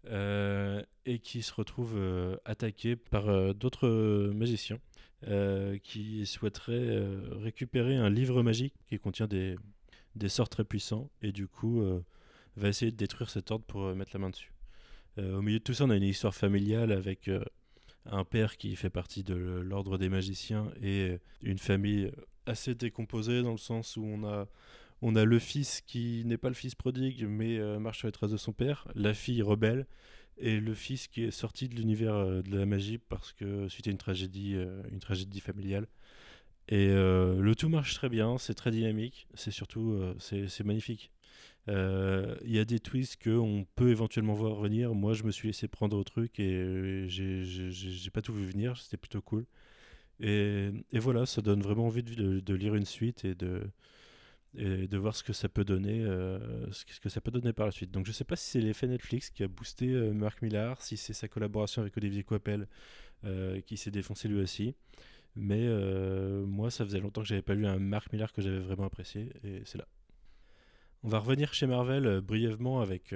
Euh, 0.09 0.83
et 1.07 1.21
qui 1.21 1.43
se 1.43 1.55
retrouve 1.55 1.95
euh, 1.95 2.37
attaqué 2.45 2.97
par 2.97 3.55
d'autres 3.55 4.31
magiciens 4.35 4.79
qui 5.85 6.27
souhaiteraient 6.27 6.99
récupérer 7.41 7.95
un 7.95 8.11
livre 8.11 8.43
magique 8.43 8.75
qui 8.89 8.99
contient 8.99 9.29
des 9.29 9.57
sorts 10.29 10.49
très 10.49 10.65
puissants 10.65 11.09
et 11.23 11.31
du 11.31 11.47
coup 11.47 11.81
va 12.57 12.69
essayer 12.69 12.91
de 12.91 12.97
détruire 12.97 13.31
cet 13.31 13.53
ordre 13.53 13.65
pour 13.65 13.95
mettre 13.95 14.11
la 14.15 14.19
main 14.19 14.31
dessus. 14.31 14.52
Euh, 15.19 15.38
au 15.38 15.42
milieu 15.42 15.59
de 15.59 15.64
tout 15.64 15.75
ça, 15.75 15.85
on 15.85 15.90
a 15.90 15.97
une 15.97 16.02
histoire 16.02 16.35
familiale 16.35 16.92
avec 16.92 17.28
euh, 17.28 17.45
un 18.07 18.25
père 18.25 18.57
qui 18.57 18.76
fait 18.76 18.90
partie 18.90 19.23
de 19.23 19.35
l'ordre 19.35 19.99
des 19.99 20.09
magiciens 20.09 20.71
et 20.81 21.11
euh, 21.11 21.19
une 21.42 21.59
famille 21.59 22.11
assez 22.47 22.75
décomposée 22.75 23.42
dans 23.42 23.52
le 23.52 23.59
sens 23.59 23.97
où 23.97 24.04
on 24.04 24.25
a 24.25 24.49
on 25.04 25.16
a 25.16 25.25
le 25.25 25.40
fils 25.40 25.81
qui 25.81 26.23
n'est 26.26 26.38
pas 26.38 26.49
le 26.49 26.54
fils 26.54 26.76
prodigue 26.76 27.26
mais 27.28 27.59
marche 27.81 27.99
sur 27.99 28.07
les 28.07 28.12
traces 28.12 28.31
de 28.31 28.37
son 28.37 28.52
père, 28.52 28.87
la 28.95 29.14
fille 29.14 29.42
rebelle 29.42 29.87
et 30.38 30.61
le 30.61 30.75
fils 30.75 31.09
qui 31.09 31.25
est 31.25 31.33
sorti 31.33 31.69
de 31.69 31.75
l'univers 31.75 32.42
de 32.42 32.57
la 32.57 32.66
magie 32.66 32.99
parce 32.99 33.33
que 33.33 33.69
suite 33.69 33.88
à 33.88 33.90
une 33.90 33.99
tragédie 33.99 34.57
une 34.92 35.00
tragédie 35.00 35.40
familiale. 35.40 35.88
Et 36.69 36.87
le 36.87 37.52
tout 37.57 37.69
marche 37.69 37.95
très 37.95 38.09
bien, 38.09 38.38
c'est 38.38 38.54
très 38.54 38.71
dynamique, 38.71 39.26
c'est 39.35 39.50
surtout 39.50 40.00
c'est 40.19 40.64
magnifique. 40.64 41.11
Euh, 41.69 42.37
il 42.45 42.53
y 42.53 42.59
a 42.59 42.65
des 42.65 42.81
twists 42.81 43.23
qu'on 43.23 43.67
peut 43.77 43.91
éventuellement 43.91 44.35
voir 44.35 44.55
venir. 44.57 44.95
Moi, 44.95 45.15
je 45.15 45.23
me 45.25 45.31
suis 45.31 45.49
laissé 45.49 45.69
prendre 45.69 45.97
au 45.97 46.05
truc 46.05 46.41
et 46.41 47.05
j'ai 47.09 48.11
pas 48.12 48.23
tout 48.23 48.35
vu 48.35 48.45
venir. 48.45 48.77
C'était 48.77 48.97
plutôt 48.97 49.23
cool. 49.23 49.47
Et, 50.21 50.71
voilà, 50.95 51.27
ça 51.27 51.43
donne 51.43 51.62
vraiment 51.62 51.87
envie 51.87 52.03
de, 52.03 52.55
lire 52.55 52.75
une 52.75 52.87
suite 52.87 53.25
et 53.25 53.35
de, 53.35 54.97
voir 54.97 55.17
ce 55.17 55.23
que 55.23 55.33
ça 55.33 55.49
peut 55.49 55.65
donner, 55.65 56.01
euh, 56.05 56.71
ce 56.73 57.01
que 57.01 57.09
ça 57.09 57.21
peut 57.21 57.31
donner 57.31 57.53
par 57.53 57.67
la 57.67 57.73
suite. 57.73 57.91
Donc, 57.91 58.07
je 58.07 58.12
sais 58.12 58.25
pas 58.25 58.37
si 58.37 58.51
c'est 58.51 58.61
l'effet 58.61 58.87
Netflix 58.87 59.31
qui 59.31 59.43
a 59.43 59.49
boosté 59.49 59.89
euh, 59.89 60.12
Marc 60.12 60.43
Millar, 60.43 60.81
si 60.83 60.97
c'est 60.97 61.12
sa 61.12 61.29
collaboration 61.29 61.83
avec 61.83 61.97
Olivier 61.97 62.25
Coppel 62.25 62.67
qui 63.67 63.77
s'est 63.77 63.93
défoncé 63.93 64.27
lui 64.27 64.41
aussi. 64.41 64.75
Mais 65.37 65.69
moi, 66.45 66.71
ça 66.73 66.85
faisait 66.85 66.99
longtemps 67.01 67.23
que 67.23 67.29
j'avais 67.29 67.43
pas 67.43 67.55
lu 67.55 67.67
un 67.67 67.79
Mark 67.79 68.12
Millar 68.12 68.33
que 68.33 68.43
j'avais 68.43 68.59
vraiment 68.59 68.87
apprécié, 68.87 69.31
et 69.45 69.62
c'est 69.65 69.79
là. 69.79 69.87
On 71.05 71.09
va 71.09 71.19
revenir 71.19 71.53
chez 71.53 71.67
Marvel 71.67 72.21
brièvement 72.21 72.81
avec 72.81 73.15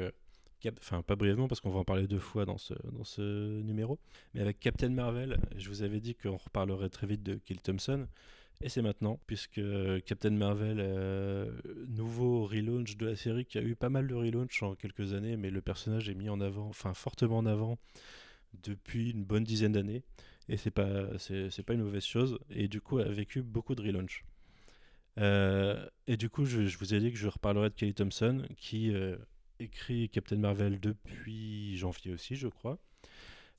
enfin 0.81 1.02
pas 1.02 1.16
brièvement 1.16 1.49
parce 1.49 1.61
qu'on 1.61 1.71
va 1.71 1.81
en 1.81 1.85
parler 1.85 2.07
deux 2.07 2.19
fois 2.19 2.45
dans 2.45 2.59
ce, 2.59 3.61
numéro, 3.62 3.99
mais 4.35 4.40
avec 4.40 4.59
Captain 4.61 4.88
Marvel, 4.88 5.38
je 5.57 5.69
vous 5.69 5.83
avais 5.83 6.00
dit 6.00 6.14
qu'on 6.14 6.37
reparlerait 6.37 6.88
très 6.88 7.07
vite 7.07 7.23
de 7.23 7.35
Kill 7.35 7.61
Thompson, 7.61 8.07
et 8.62 8.69
c'est 8.69 8.83
maintenant, 8.83 9.21
puisque 9.26 9.61
Captain 10.07 10.31
Marvel, 10.31 10.78
euh, 10.81 11.50
nouveau 11.88 12.47
relaunch 12.47 12.97
de 12.97 13.07
la 13.07 13.16
série, 13.16 13.45
qui 13.45 13.59
a 13.59 13.62
eu 13.62 13.76
pas 13.76 13.90
mal 13.90 14.07
de 14.09 14.14
relaunch 14.14 14.62
en 14.62 14.75
quelques 14.75 15.12
années, 15.12 15.37
mais 15.37 15.50
le 15.50 15.61
personnage 15.61 16.09
est 16.09 16.14
mis 16.14 16.28
en 16.28 16.40
avant, 16.40 16.69
enfin 16.69 16.95
fortement 16.95 17.38
en 17.38 17.47
avant, 17.47 17.78
depuis 18.62 19.11
une 19.11 19.25
bonne 19.25 19.45
dizaine 19.45 19.73
d'années, 19.73 20.02
et 20.49 20.57
c'est 20.57 20.71
pas, 20.71 21.19
c'est, 21.19 21.62
pas 21.64 21.75
une 21.75 21.83
mauvaise 21.83 22.05
chose, 22.05 22.38
et 22.50 22.69
du 22.69 22.81
coup 22.81 22.99
a 22.99 23.05
vécu 23.05 23.43
beaucoup 23.43 23.75
de 23.75 23.83
relaunch. 23.83 24.25
Euh, 25.18 25.88
et 26.06 26.16
du 26.16 26.28
coup, 26.28 26.44
je, 26.44 26.76
vous 26.76 26.94
ai 26.94 27.00
dit 27.00 27.11
que 27.11 27.18
je 27.18 27.28
reparlerai 27.28 27.70
de 27.70 27.75
Kelly 27.75 27.94
Thompson, 27.94 28.46
qui 28.56 28.94
euh, 28.94 29.16
écrit 29.58 30.08
Captain 30.08 30.37
Marvel 30.37 30.80
depuis 30.80 31.76
janvier 31.76 32.12
aussi, 32.12 32.37
je 32.37 32.49
crois, 32.49 32.78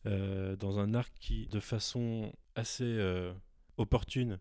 euh, 0.06 0.56
dans 0.56 0.80
un 0.80 0.94
arc 0.94 1.12
qui, 1.20 1.48
de 1.48 1.60
façon 1.60 2.32
assez 2.56 3.00
opportune, 3.78 4.40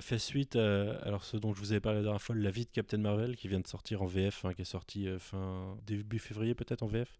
fait 0.00 0.18
suite 0.18 0.54
à 0.54 0.92
alors 0.98 1.24
ce 1.24 1.36
dont 1.36 1.52
je 1.52 1.58
vous 1.58 1.72
avais 1.72 1.80
parlé 1.80 1.98
la 1.98 2.04
dernière 2.04 2.22
fois, 2.22 2.36
La 2.36 2.52
vie 2.52 2.64
de 2.64 2.70
Captain 2.70 2.98
Marvel, 2.98 3.36
qui 3.36 3.48
vient 3.48 3.60
de 3.60 3.66
sortir 3.66 4.02
en 4.02 4.06
VF, 4.06 4.44
hein, 4.44 4.54
qui 4.54 4.62
est 4.62 4.64
sorti 4.64 5.08
fin 5.18 5.76
début 5.86 6.20
février 6.20 6.54
peut-être 6.54 6.82
en 6.82 6.86
VF, 6.86 7.18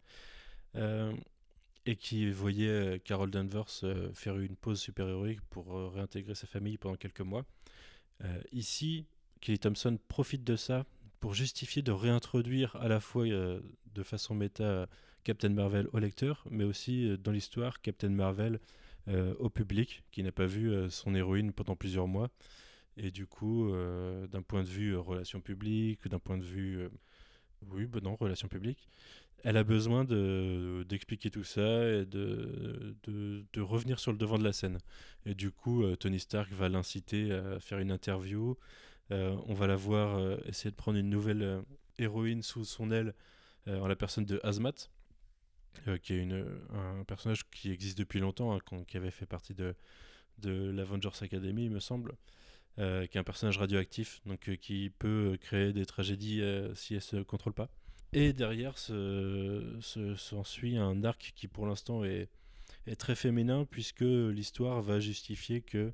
et 1.86 1.96
qui 1.96 2.30
voyait 2.30 3.00
Carol 3.04 3.30
Danvers 3.30 3.68
faire 4.14 4.38
une 4.38 4.54
pause 4.54 4.80
super-héroïque 4.80 5.40
pour 5.50 5.92
réintégrer 5.92 6.36
sa 6.36 6.46
famille 6.46 6.78
pendant 6.78 6.96
quelques 6.96 7.20
mois. 7.20 7.44
Ici, 8.52 9.06
Kelly 9.40 9.58
Thompson 9.58 9.98
profite 10.08 10.44
de 10.44 10.56
ça 10.56 10.86
pour 11.22 11.34
justifier 11.34 11.82
de 11.82 11.92
réintroduire 11.92 12.74
à 12.76 12.88
la 12.88 13.00
fois 13.00 13.26
euh, 13.26 13.60
de 13.94 14.02
façon 14.02 14.34
méta 14.34 14.88
Captain 15.24 15.50
Marvel 15.50 15.88
au 15.92 15.98
lecteur, 15.98 16.44
mais 16.50 16.64
aussi 16.64 17.08
euh, 17.08 17.16
dans 17.16 17.30
l'histoire 17.30 17.80
Captain 17.80 18.08
Marvel 18.08 18.58
euh, 19.08 19.34
au 19.38 19.50
public 19.50 20.02
qui 20.10 20.22
n'a 20.22 20.32
pas 20.32 20.46
vu 20.46 20.90
son 20.90 21.14
héroïne 21.14 21.52
pendant 21.52 21.76
plusieurs 21.76 22.08
mois. 22.08 22.30
Et 22.96 23.10
du 23.10 23.26
coup, 23.26 23.72
d'un 24.30 24.42
point 24.42 24.62
de 24.62 24.68
vue 24.68 24.94
relations 24.96 25.40
publiques, 25.40 26.06
d'un 26.08 26.18
point 26.18 26.36
de 26.36 26.44
vue... 26.44 26.88
oui, 27.70 27.86
ben 27.86 28.02
non, 28.02 28.16
relations 28.16 28.48
publiques, 28.48 28.86
elle 29.44 29.56
a 29.56 29.64
besoin 29.64 30.04
d'expliquer 30.04 31.30
tout 31.30 31.44
ça 31.44 31.88
et 31.88 32.06
de, 32.06 32.96
de, 33.04 33.44
de, 33.52 33.60
revenir 33.60 33.98
sur 33.98 34.12
le 34.12 34.18
devant 34.18 34.38
de 34.38 34.44
la 34.44 34.52
scène. 34.52 34.78
Et 35.26 35.34
du 35.34 35.50
coup, 35.50 35.84
Tony 35.96 36.20
Stark 36.20 36.52
va 36.52 36.68
l'inciter 36.68 37.32
à 37.32 37.58
faire 37.60 37.78
une 37.78 37.90
interview, 37.90 38.56
euh, 39.12 39.36
on 39.46 39.54
va 39.54 39.66
la 39.66 39.76
voir 39.76 40.16
euh, 40.16 40.36
essayer 40.46 40.70
de 40.70 40.76
prendre 40.76 40.98
une 40.98 41.10
nouvelle 41.10 41.42
euh, 41.42 41.62
héroïne 41.98 42.42
sous 42.42 42.64
son 42.64 42.90
aile 42.90 43.14
en 43.68 43.86
la 43.86 43.94
personne 43.94 44.24
de 44.24 44.40
Hazmat, 44.42 44.90
qui 46.02 46.14
est 46.14 46.18
une, 46.18 46.44
un 46.70 47.04
personnage 47.04 47.48
qui 47.48 47.70
existe 47.70 47.96
depuis 47.96 48.18
longtemps, 48.18 48.52
hein, 48.56 48.84
qui 48.88 48.96
avait 48.96 49.12
fait 49.12 49.24
partie 49.24 49.54
de, 49.54 49.76
de 50.38 50.72
l'Avengers 50.72 51.22
Academy, 51.22 51.66
il 51.66 51.70
me 51.70 51.78
semble. 51.78 52.16
qui 52.74 52.82
est 52.82 53.16
un 53.16 53.22
personnage 53.22 53.58
radioactif, 53.58 54.20
donc 54.26 54.50
qui 54.56 54.90
peut 54.98 55.38
créer 55.40 55.72
des 55.72 55.86
tragédies 55.86 56.42
si 56.74 56.96
elle 56.96 57.02
se 57.02 57.18
contrôle 57.18 57.52
pas. 57.52 57.70
Et 58.12 58.32
derrière, 58.32 58.76
s'ensuit 58.76 60.76
un 60.76 61.04
arc 61.04 61.32
qui 61.34 61.48
pour 61.48 61.66
l'instant 61.66 62.04
est, 62.04 62.28
très 62.98 63.14
féminin, 63.14 63.66
puisque 63.70 64.00
l'histoire 64.00 64.82
va 64.82 65.00
justifier 65.00 65.60
que 65.60 65.92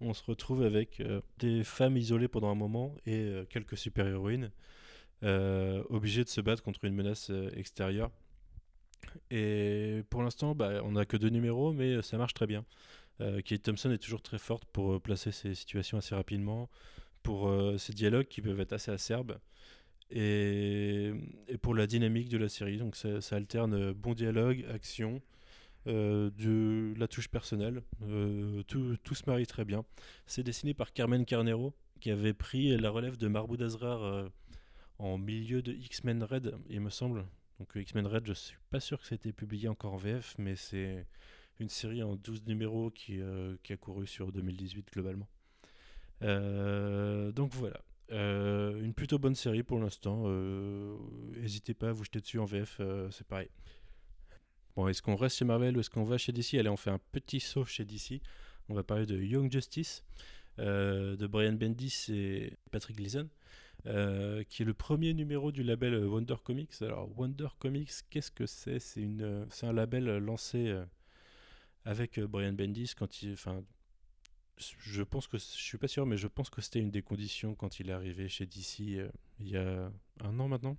on 0.00 0.12
se 0.12 0.22
retrouve 0.24 0.62
avec 0.62 1.00
euh, 1.00 1.20
des 1.38 1.64
femmes 1.64 1.96
isolées 1.96 2.28
pendant 2.28 2.50
un 2.50 2.56
moment 2.56 2.94
et 3.06 3.20
euh, 3.20 3.44
quelques 3.48 3.78
super-héroïnes 3.78 4.50
euh, 5.22 5.82
obligées 5.88 6.24
de 6.24 6.28
se 6.28 6.40
battre 6.40 6.62
contre 6.62 6.84
une 6.84 6.94
menace 6.94 7.30
extérieure. 7.54 8.10
Et 9.30 10.02
pour 10.10 10.22
l'instant, 10.22 10.54
bah, 10.54 10.82
on 10.82 10.92
n'a 10.92 11.06
que 11.06 11.16
deux 11.16 11.28
numéros, 11.28 11.72
mais 11.72 12.02
ça 12.02 12.18
marche 12.18 12.34
très 12.34 12.46
bien. 12.46 12.64
Kate 13.44 13.62
Thompson 13.62 13.92
est 13.92 13.98
toujours 13.98 14.22
très 14.22 14.38
forte 14.38 14.64
pour 14.64 15.00
placer 15.00 15.30
ses 15.30 15.54
situations 15.54 15.98
assez 15.98 16.16
rapidement, 16.16 16.68
pour 17.22 17.48
ses 17.78 17.92
dialogues 17.92 18.26
qui 18.26 18.42
peuvent 18.42 18.58
être 18.58 18.72
assez 18.72 18.90
acerbes, 18.90 19.38
et, 20.10 21.12
pour 21.62 21.74
la 21.74 21.86
dynamique 21.86 22.28
de 22.28 22.38
la 22.38 22.48
série. 22.48 22.78
Donc 22.78 22.96
ça, 22.96 23.18
alterne 23.32 23.92
bon 23.92 24.14
dialogue, 24.14 24.64
action, 24.72 25.20
euh, 25.86 26.30
de 26.38 26.98
la 26.98 27.08
touche 27.08 27.28
personnelle. 27.28 27.82
Euh, 28.02 28.62
tout, 28.62 28.96
tout, 29.04 29.14
se 29.14 29.24
marie 29.26 29.46
très 29.46 29.66
bien. 29.66 29.84
C'est 30.26 30.42
dessiné 30.42 30.72
par 30.72 30.92
Carmen 30.94 31.26
Carnero, 31.26 31.74
qui 32.00 32.10
avait 32.10 32.32
pris 32.32 32.76
la 32.78 32.88
relève 32.88 33.18
de 33.18 33.28
Marboud 33.28 33.60
Azrar 33.60 34.02
euh, 34.02 34.28
en 34.98 35.18
milieu 35.18 35.60
de 35.60 35.72
X-Men 35.72 36.22
Red, 36.22 36.56
il 36.70 36.80
me 36.80 36.88
semble. 36.88 37.26
Donc 37.58 37.72
X-Men 37.74 38.06
Red, 38.06 38.26
je 38.26 38.32
suis 38.32 38.56
pas 38.70 38.80
sûr 38.80 38.98
que 38.98 39.06
ça 39.06 39.14
ait 39.14 39.16
été 39.16 39.32
publié 39.32 39.68
encore 39.68 39.92
en 39.92 39.96
VF, 39.98 40.34
mais 40.38 40.56
c'est 40.56 41.06
une 41.60 41.68
série 41.68 42.02
en 42.02 42.16
12 42.16 42.46
numéros 42.46 42.90
qui, 42.90 43.20
qui, 43.62 43.72
a 43.72 43.76
couru 43.76 44.06
sur 44.06 44.32
2018 44.32 44.88
globalement. 44.92 45.28
donc 46.20 47.52
voilà. 47.52 47.80
Une 48.10 48.92
plutôt 48.94 49.18
bonne 49.18 49.34
série 49.34 49.62
pour 49.62 49.78
l'instant. 49.78 50.28
N'hésitez 51.36 51.74
pas 51.74 51.88
à 51.88 51.92
vous 51.92 52.04
jeter 52.04 52.20
dessus 52.20 52.38
en 52.38 52.44
VF, 52.44 52.80
c'est 53.10 53.26
pareil. 53.26 53.48
Bon, 54.76 54.88
est-ce 54.88 55.02
qu'on 55.02 55.14
reste 55.14 55.36
chez 55.36 55.44
Marvel 55.44 55.76
ou 55.76 55.80
est-ce 55.80 55.90
qu'on 55.90 56.02
va 56.02 56.18
chez 56.18 56.32
DC 56.32 56.54
Allez, 56.54 56.68
on 56.68 56.76
fait 56.76 56.90
un 56.90 57.00
petit 57.12 57.38
saut 57.38 57.64
chez 57.64 57.84
DC. 57.84 58.20
On 58.68 58.74
va 58.74 58.82
parler 58.82 59.06
de 59.06 59.16
Young 59.16 59.50
Justice, 59.50 60.02
euh, 60.58 61.16
de 61.16 61.26
Brian 61.28 61.52
Bendis 61.52 62.06
et 62.08 62.56
Patrick 62.72 62.96
Gleason, 62.96 63.28
euh, 63.86 64.42
qui 64.44 64.62
est 64.62 64.64
le 64.64 64.74
premier 64.74 65.14
numéro 65.14 65.52
du 65.52 65.62
label 65.62 65.94
Wonder 66.06 66.34
Comics. 66.42 66.72
Alors, 66.80 67.08
Wonder 67.16 67.48
Comics, 67.60 67.92
qu'est-ce 68.10 68.32
que 68.32 68.46
c'est? 68.46 68.80
C'est 68.80 69.06
un 69.62 69.72
label 69.72 70.06
lancé 70.18 70.68
euh, 70.68 70.84
avec 71.84 72.18
Brian 72.18 72.54
Bendis 72.54 72.94
quand 72.96 73.22
il, 73.22 73.36
je 74.58 75.02
pense 75.02 75.26
que 75.26 75.38
je 75.38 75.42
suis 75.42 75.78
pas 75.78 75.88
sûr, 75.88 76.06
mais 76.06 76.16
je 76.16 76.28
pense 76.28 76.50
que 76.50 76.60
c'était 76.60 76.80
une 76.80 76.90
des 76.90 77.02
conditions 77.02 77.54
quand 77.54 77.80
il 77.80 77.90
est 77.90 77.92
arrivé 77.92 78.28
chez 78.28 78.46
DC 78.46 78.80
il 79.40 79.48
y 79.48 79.56
a 79.56 79.90
un 80.20 80.40
an 80.40 80.48
maintenant. 80.48 80.76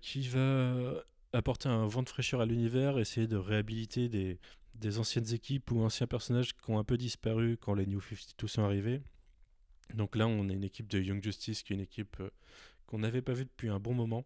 qui 0.00 0.28
va 0.28 1.04
apporter 1.32 1.68
un 1.68 1.86
vent 1.86 2.02
de 2.02 2.08
fraîcheur 2.08 2.40
à 2.40 2.46
l'univers, 2.46 2.98
essayer 2.98 3.26
de 3.26 3.36
réhabiliter 3.36 4.08
des, 4.08 4.38
des, 4.74 4.98
anciennes 4.98 5.32
équipes 5.32 5.70
ou 5.70 5.82
anciens 5.82 6.06
personnages 6.06 6.54
qui 6.54 6.70
ont 6.70 6.78
un 6.78 6.84
peu 6.84 6.96
disparu 6.96 7.56
quand 7.60 7.74
les 7.74 7.86
New 7.86 8.00
52 8.00 8.46
sont 8.46 8.62
arrivés. 8.62 9.00
Donc 9.94 10.16
là, 10.16 10.26
on 10.26 10.48
a 10.48 10.52
une 10.52 10.64
équipe 10.64 10.88
de 10.88 11.00
Young 11.00 11.22
Justice 11.22 11.62
qui 11.62 11.72
est 11.72 11.76
une 11.76 11.82
équipe 11.82 12.16
euh, 12.20 12.30
qu'on 12.86 12.98
n'avait 12.98 13.22
pas 13.22 13.32
vue 13.32 13.44
depuis 13.44 13.68
un 13.68 13.78
bon 13.78 13.94
moment 13.94 14.24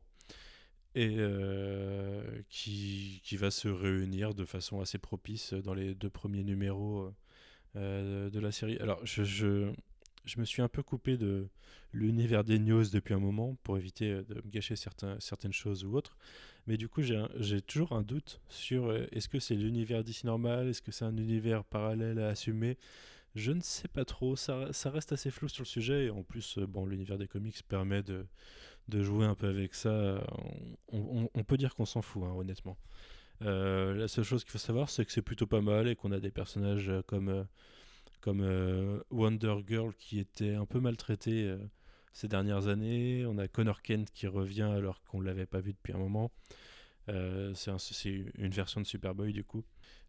et 0.94 1.16
euh, 1.18 2.42
qui, 2.48 3.20
qui, 3.22 3.36
va 3.36 3.50
se 3.50 3.68
réunir 3.68 4.34
de 4.34 4.44
façon 4.44 4.80
assez 4.80 4.98
propice 4.98 5.52
dans 5.52 5.74
les 5.74 5.94
deux 5.94 6.08
premiers 6.08 6.44
numéros 6.44 7.12
euh, 7.76 8.30
de 8.30 8.40
la 8.40 8.52
série. 8.52 8.78
Alors, 8.78 9.04
je, 9.04 9.24
je, 9.24 9.72
je, 10.24 10.40
me 10.40 10.44
suis 10.44 10.62
un 10.62 10.68
peu 10.68 10.82
coupé 10.82 11.16
de 11.16 11.48
l'univers 11.92 12.44
des 12.44 12.58
news 12.58 12.84
depuis 12.92 13.14
un 13.14 13.18
moment 13.18 13.56
pour 13.62 13.76
éviter 13.76 14.10
de 14.10 14.42
gâcher 14.46 14.76
certains, 14.76 15.16
certaines 15.20 15.52
choses 15.52 15.84
ou 15.84 15.94
autres. 15.94 16.16
Mais 16.66 16.76
du 16.76 16.88
coup, 16.88 17.02
j'ai 17.02 17.60
toujours 17.62 17.92
un 17.92 18.02
doute 18.02 18.40
sur 18.48 18.86
euh, 18.86 19.06
est-ce 19.12 19.28
que 19.28 19.38
c'est 19.38 19.54
l'univers 19.54 20.02
d'ici 20.02 20.26
normal, 20.26 20.68
est-ce 20.68 20.82
que 20.82 20.90
c'est 20.90 21.04
un 21.04 21.16
univers 21.16 21.64
parallèle 21.64 22.18
à 22.18 22.28
assumer? 22.28 22.76
Je 23.34 23.52
ne 23.52 23.60
sais 23.60 23.88
pas 23.88 24.04
trop, 24.04 24.34
ça, 24.34 24.72
ça, 24.72 24.90
reste 24.90 25.12
assez 25.12 25.30
flou 25.30 25.48
sur 25.48 25.62
le 25.62 25.68
sujet. 25.68 26.06
Et 26.06 26.10
en 26.10 26.22
plus, 26.22 26.58
euh, 26.58 26.66
bon, 26.66 26.86
l'univers 26.86 27.18
des 27.18 27.28
comics 27.28 27.62
permet 27.68 28.02
de, 28.02 28.26
de, 28.88 29.02
jouer 29.02 29.26
un 29.26 29.34
peu 29.34 29.46
avec 29.46 29.74
ça. 29.74 30.26
On, 30.92 31.28
on, 31.34 31.44
peut 31.44 31.58
dire 31.58 31.74
qu'on 31.74 31.84
s'en 31.84 32.02
fout, 32.02 32.22
hein, 32.24 32.32
honnêtement. 32.34 32.78
Euh, 33.42 33.94
la 33.94 34.08
seule 34.08 34.24
chose 34.24 34.44
qu'il 34.44 34.52
faut 34.52 34.58
savoir, 34.58 34.90
c'est 34.90 35.04
que 35.04 35.12
c'est 35.12 35.22
plutôt 35.22 35.46
pas 35.46 35.60
mal 35.60 35.88
et 35.88 35.96
qu'on 35.96 36.12
a 36.12 36.20
des 36.20 36.30
personnages 36.30 36.90
comme, 37.06 37.46
comme 38.20 39.02
Wonder 39.10 39.56
Girl 39.66 39.92
qui 39.98 40.18
était 40.18 40.54
un 40.54 40.66
peu 40.66 40.80
maltraité 40.80 41.54
ces 42.12 42.28
dernières 42.28 42.68
années. 42.68 43.24
On 43.26 43.36
a 43.38 43.46
Connor 43.46 43.82
Kent 43.82 44.10
qui 44.12 44.26
revient 44.26 44.62
alors 44.62 45.02
qu'on 45.04 45.20
ne 45.20 45.26
l'avait 45.26 45.46
pas 45.46 45.60
vu 45.60 45.72
depuis 45.74 45.92
un 45.92 45.98
moment. 45.98 46.32
Euh, 47.08 47.52
c'est 47.54 48.10
une 48.10 48.50
version 48.50 48.80
de 48.80 48.86
Superboy 48.86 49.32
du 49.32 49.44
coup. 49.44 49.64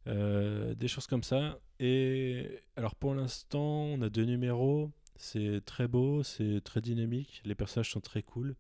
Euh, 0.08 0.74
des 0.76 0.88
choses 0.88 1.08
comme 1.08 1.24
ça. 1.24 1.60
Et 1.80 2.62
alors 2.76 2.96
pour 2.96 3.14
l'instant, 3.14 3.84
on 3.84 4.02
a 4.02 4.10
deux 4.10 4.24
numéros. 4.24 4.92
C'est 5.18 5.62
très 5.66 5.88
beau, 5.88 6.24
c'est 6.24 6.62
très 6.64 6.82
dynamique. 6.82 7.42
Les 7.44 7.56
personnages 7.56 7.92
sont 7.92 8.02
très 8.02 8.24
cool. 8.24 8.56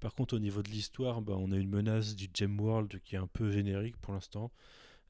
Par 0.00 0.14
contre, 0.14 0.36
au 0.36 0.38
niveau 0.38 0.62
de 0.62 0.68
l'histoire, 0.68 1.22
bah, 1.22 1.34
on 1.38 1.52
a 1.52 1.56
une 1.56 1.68
menace 1.68 2.16
du 2.16 2.28
Gem 2.32 2.58
World 2.60 3.00
qui 3.04 3.14
est 3.14 3.18
un 3.18 3.26
peu 3.26 3.50
générique 3.50 3.96
pour 3.96 4.12
l'instant, 4.12 4.52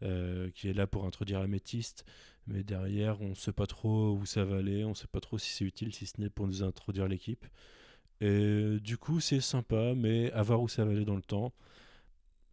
euh, 0.02 0.50
qui 0.54 0.68
est 0.68 0.72
là 0.72 0.86
pour 0.86 1.04
introduire 1.04 1.40
Améthyste. 1.40 2.04
Mais 2.46 2.62
derrière, 2.62 3.20
on 3.20 3.30
ne 3.30 3.34
sait 3.34 3.52
pas 3.52 3.66
trop 3.66 4.12
où 4.12 4.24
ça 4.24 4.44
va 4.44 4.58
aller, 4.58 4.84
on 4.84 4.90
ne 4.90 4.94
sait 4.94 5.08
pas 5.08 5.20
trop 5.20 5.38
si 5.38 5.50
c'est 5.50 5.64
utile, 5.64 5.92
si 5.92 6.06
ce 6.06 6.20
n'est 6.20 6.30
pour 6.30 6.46
nous 6.46 6.62
introduire 6.62 7.08
l'équipe. 7.08 7.44
Et 8.20 8.78
du 8.80 8.96
coup, 8.98 9.20
c'est 9.20 9.40
sympa, 9.40 9.94
mais 9.96 10.32
à 10.32 10.42
voir 10.42 10.62
où 10.62 10.68
ça 10.68 10.84
va 10.84 10.92
aller 10.92 11.04
dans 11.04 11.16
le 11.16 11.22
temps. 11.22 11.52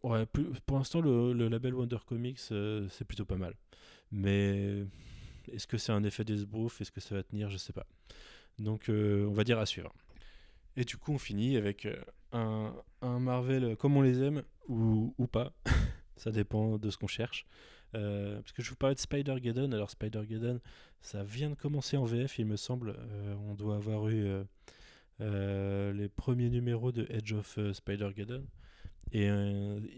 Pour 0.02 0.76
l'instant, 0.76 1.00
le, 1.00 1.48
label 1.48 1.74
Wonder 1.74 1.96
Comics, 2.04 2.40
euh, 2.50 2.86
c'est 2.90 3.06
plutôt 3.06 3.24
pas 3.24 3.36
mal. 3.36 3.54
Mais 4.12 4.84
Est-ce 5.52 5.66
que 5.66 5.78
c'est 5.78 5.92
un 5.92 6.04
effet 6.04 6.24
d'esbrouf? 6.24 6.80
Est-ce 6.80 6.92
que 6.92 7.00
ça 7.00 7.14
va 7.14 7.22
tenir? 7.22 7.48
Je 7.50 7.56
sais 7.56 7.72
pas. 7.72 7.86
Donc 8.58 8.86
on 8.88 9.32
va 9.32 9.44
dire 9.44 9.58
à 9.58 9.66
suivre. 9.66 9.92
Et 10.76 10.84
du 10.84 10.96
coup, 10.96 11.12
on 11.12 11.18
finit 11.18 11.56
avec 11.56 11.86
un, 12.34 13.18
Marvel 13.18 13.76
comme 13.76 13.96
on 13.96 14.02
les 14.02 14.22
aime 14.22 14.42
ou, 14.68 15.14
ou 15.18 15.26
pas. 15.26 15.52
ça 16.16 16.30
dépend 16.30 16.78
de 16.78 16.90
ce 16.90 16.98
qu'on 16.98 17.06
cherche. 17.06 17.46
parce 17.92 18.52
que 18.52 18.62
je 18.62 18.70
vous 18.70 18.76
parlais 18.76 18.94
de 18.94 19.00
Spider-Geddon. 19.00 19.72
Alors, 19.72 19.90
Spider-Geddon, 19.90 20.60
ça 21.00 21.22
vient 21.22 21.50
de 21.50 21.54
commencer 21.54 21.96
en 21.96 22.04
VF, 22.04 22.38
il 22.38 22.46
me 22.46 22.56
semble. 22.56 22.96
on 23.48 23.54
doit 23.54 23.76
avoir 23.76 24.08
eu 24.08 24.26
les 25.20 26.08
premiers 26.08 26.50
numéros 26.50 26.92
de 26.92 27.06
Edge 27.10 27.32
of 27.32 27.58
Spider-Geddon. 27.72 28.44
Et 29.12 29.28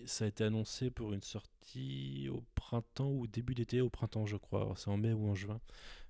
ça 0.04 0.24
a 0.24 0.28
été 0.28 0.44
annoncé 0.44 0.90
pour 0.90 1.12
une 1.12 1.22
sortie 1.22 2.28
au 2.30 2.42
printemps 2.54 3.10
ou 3.10 3.26
début 3.26 3.54
d'été, 3.54 3.80
au 3.80 3.88
printemps, 3.88 4.26
je 4.26 4.36
crois. 4.36 4.74
C'est 4.76 4.88
en 4.88 4.96
mai 4.96 5.12
ou 5.12 5.28
en 5.28 5.34
juin 5.34 5.60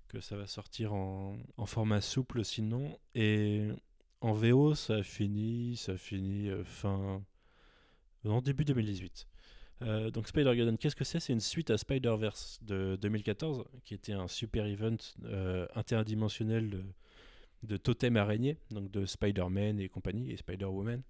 que 0.09 0.21
ça 0.21 0.37
va 0.37 0.47
sortir 0.47 0.93
en, 0.95 1.37
en 1.57 1.67
format 1.67 2.01
souple 2.01 2.45
sinon. 2.45 2.99
Et 3.15 3.69
en 4.21 4.33
VO, 4.33 4.75
ça 4.75 5.03
finit, 5.03 5.77
ça 5.77 5.97
finit 5.97 6.49
euh, 6.49 6.65
fin. 6.65 7.23
Non, 8.25 8.41
début 8.41 8.65
2018. 8.65 9.29
Euh, 9.83 10.11
donc 10.11 10.27
Spider-Geddon, 10.27 10.77
qu'est-ce 10.77 10.97
que 10.97 11.05
c'est? 11.05 11.21
C'est 11.21 11.33
une 11.33 11.41
suite 11.41 11.71
à 11.71 11.77
Spider-Verse 11.77 12.61
de 12.63 12.97
2014, 13.01 13.65
qui 13.85 13.95
était 13.95 14.13
un 14.13 14.27
super 14.27 14.67
event 14.67 14.97
euh, 15.25 15.67
interdimensionnel 15.75 16.71
de, 16.71 16.85
de 17.63 17.77
totem 17.77 18.17
araignée, 18.17 18.57
donc 18.71 18.91
de 18.91 19.05
Spider-Man 19.05 19.79
et 19.81 19.89
compagnie, 19.89 20.31
et 20.31 20.37
Spider-Woman, 20.37 21.03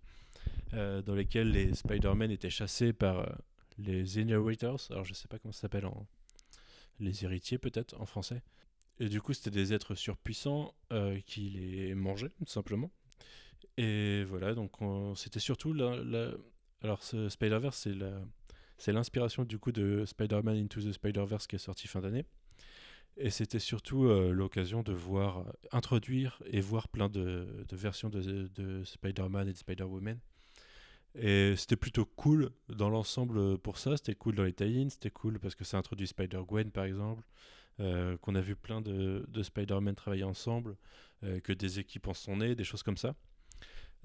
dans 0.73 1.15
lesquels 1.15 1.51
les 1.51 1.75
Spider-Man 1.75 2.31
étaient 2.31 2.51
chassés 2.51 2.93
par 2.93 3.39
les 3.79 4.19
Inheritors, 4.19 4.81
alors 4.91 5.05
je 5.05 5.15
sais 5.15 5.29
pas 5.29 5.39
comment 5.39 5.53
ça 5.53 5.63
s'appelle 5.63 5.87
en... 5.87 6.07
Les 6.99 7.25
héritiers 7.25 7.59
peut-être 7.59 7.99
en 8.01 8.07
français. 8.07 8.43
Et 8.99 9.09
du 9.09 9.21
coup, 9.21 9.33
c'était 9.35 9.51
des 9.51 9.75
êtres 9.75 9.95
surpuissants 9.95 10.75
euh, 10.93 11.21
qui 11.27 11.51
les 11.51 11.95
mangeaient, 11.95 12.33
tout 12.39 12.47
simplement. 12.47 12.91
Et 13.77 14.25
voilà, 14.25 14.55
donc 14.55 14.73
c'était 15.17 15.41
surtout 15.41 15.73
la, 15.73 16.33
Alors, 16.83 17.03
ce 17.03 17.29
Spider-Verse, 17.29 17.89
c'est 18.79 18.93
l'inspiration 18.93 19.45
du 19.45 19.59
coup 19.59 19.73
de 19.73 20.05
Spider-Man 20.07 20.57
Into 20.57 20.81
the 20.81 20.93
Spider-Verse 20.93 21.47
qui 21.47 21.57
est 21.57 21.61
sorti 21.61 21.89
fin 21.89 22.01
d'année. 22.01 22.25
Et 23.19 23.31
c'était 23.31 23.59
surtout 23.59 24.05
euh, 24.05 24.33
l'occasion 24.33 24.83
de 24.83 24.93
voir, 24.93 25.45
introduire 25.73 26.43
et 26.47 26.61
voir 26.61 26.89
plein 26.89 27.09
de, 27.09 27.47
versions 27.73 28.11
de, 28.11 28.49
de 28.49 28.85
Spider-Man 28.85 29.49
et 29.49 29.53
de 29.53 29.59
Spider-Woman. 29.59 30.19
Et 31.19 31.55
c'était 31.57 31.77
plutôt 31.77 32.05
cool 32.05 32.51
dans 32.69 32.91
l'ensemble 32.91 33.59
pour 33.59 33.79
ça. 33.79 33.97
C'était 33.97 34.15
cool 34.15 34.35
dans 34.35 34.45
les 34.45 34.53
tie 34.53 34.87
c'était 34.91 35.11
cool 35.11 35.39
parce 35.39 35.55
que 35.55 35.65
ça 35.65 35.79
introduit 35.79 36.07
Spider-Gwen 36.07 36.71
par 36.71 36.85
exemple. 36.85 37.25
Euh, 37.79 38.17
qu'on 38.19 38.35
a 38.35 38.41
vu 38.41 38.57
plein 38.57 38.81
de, 38.81 39.43
Spider-Man 39.43 39.95
travailler 39.95 40.25
ensemble, 40.25 40.77
euh, 41.25 41.41
que 41.41 41.53
des 41.53 41.79
équipes 41.79 42.09
en 42.09 42.15
sont 42.15 42.39
nées, 42.39 42.55
des 42.55 42.65
choses 42.65 42.83
comme 42.83 42.97
ça. 42.97 43.15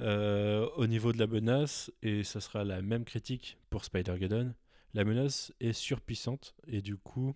Euh, 0.01 0.67
au 0.75 0.87
niveau 0.87 1.13
de 1.13 1.19
la 1.19 1.27
menace, 1.27 1.89
et 2.01 2.23
ça 2.23 2.41
sera 2.41 2.65
la 2.65 2.81
même 2.81 3.05
critique 3.05 3.57
pour 3.69 3.85
Spider-Geddon, 3.85 4.53
la 4.93 5.05
menace 5.05 5.53
est 5.61 5.71
surpuissante 5.71 6.53
et 6.67 6.81
du 6.81 6.97
coup, 6.97 7.33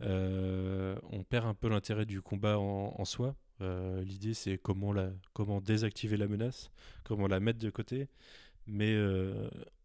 on 0.00 1.24
perd 1.28 1.46
un 1.46 1.54
peu 1.54 1.68
l'intérêt 1.68 2.06
du 2.06 2.22
combat 2.22 2.56
en, 2.58 3.04
soi. 3.04 3.34
L'idée, 3.60 4.34
c'est 4.34 4.58
comment, 4.58 4.94
comment 5.32 5.60
désactiver 5.60 6.16
la 6.16 6.28
menace, 6.28 6.70
comment 7.02 7.26
la 7.26 7.40
mettre 7.40 7.58
de 7.58 7.70
côté, 7.70 8.06
mais 8.68 8.94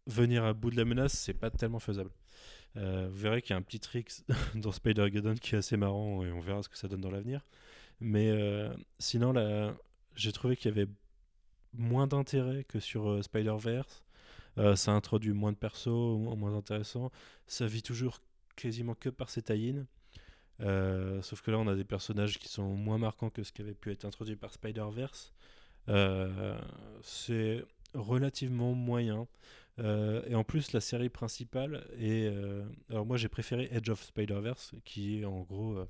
venir 0.06 0.44
à 0.44 0.52
bout 0.52 0.70
de 0.70 0.76
la 0.76 0.84
menace, 0.84 1.14
c'est 1.14 1.34
pas 1.34 1.50
tellement 1.50 1.80
faisable. 1.80 2.10
Euh, 2.76 3.06
vous 3.08 3.18
verrez 3.18 3.40
qu'il 3.40 3.50
y 3.50 3.52
a 3.54 3.56
un 3.56 3.62
petit 3.62 3.80
trick 3.80 4.10
dans 4.54 4.72
Spider-Geddon 4.72 5.34
qui 5.34 5.54
est 5.54 5.58
assez 5.58 5.76
marrant 5.76 6.24
et 6.24 6.32
on 6.32 6.40
verra 6.40 6.62
ce 6.62 6.68
que 6.68 6.76
ça 6.76 6.88
donne 6.88 7.00
dans 7.00 7.10
l'avenir. 7.10 7.44
Mais 8.00 8.30
euh, 8.30 8.72
sinon, 8.98 9.32
là, 9.32 9.74
j'ai 10.16 10.32
trouvé 10.32 10.56
qu'il 10.56 10.70
y 10.70 10.80
avait 10.80 10.90
moins 11.72 12.06
d'intérêt 12.06 12.64
que 12.64 12.80
sur 12.80 13.08
euh, 13.08 13.22
Spider-Verse. 13.22 14.02
ça 14.76 14.92
introduit 14.92 15.32
moins 15.32 15.52
de 15.52 15.56
persos, 15.56 15.88
moins 15.88 16.56
intéressant. 16.56 17.10
Ça 17.46 17.66
vit 17.66 17.82
toujours 17.82 18.20
quasiment 18.56 18.94
que 18.94 19.08
par 19.08 19.30
ses 19.30 19.42
tie 19.42 19.74
sauf 20.60 21.42
que 21.42 21.50
là, 21.50 21.58
on 21.58 21.66
a 21.66 21.74
des 21.74 21.84
personnages 21.84 22.38
qui 22.38 22.48
sont 22.48 22.74
moins 22.74 22.98
marquants 22.98 23.30
que 23.30 23.42
ce 23.42 23.52
qui 23.52 23.62
avait 23.62 23.74
pu 23.74 23.90
être 23.90 24.04
introduit 24.04 24.36
par 24.36 24.52
Spider-Verse. 24.52 25.32
c'est 27.02 27.64
relativement 27.94 28.72
moyen. 28.72 29.26
Euh, 29.80 30.22
et 30.26 30.34
en 30.34 30.44
plus, 30.44 30.72
la 30.72 30.80
série 30.80 31.08
principale 31.08 31.86
est. 31.98 32.26
Euh, 32.26 32.64
alors, 32.90 33.06
moi, 33.06 33.16
j'ai 33.16 33.28
préféré 33.28 33.68
Edge 33.72 33.88
of 33.90 34.02
Spider-Verse, 34.02 34.74
qui 34.84 35.20
est 35.20 35.24
en 35.24 35.40
gros 35.42 35.76
euh, 35.76 35.86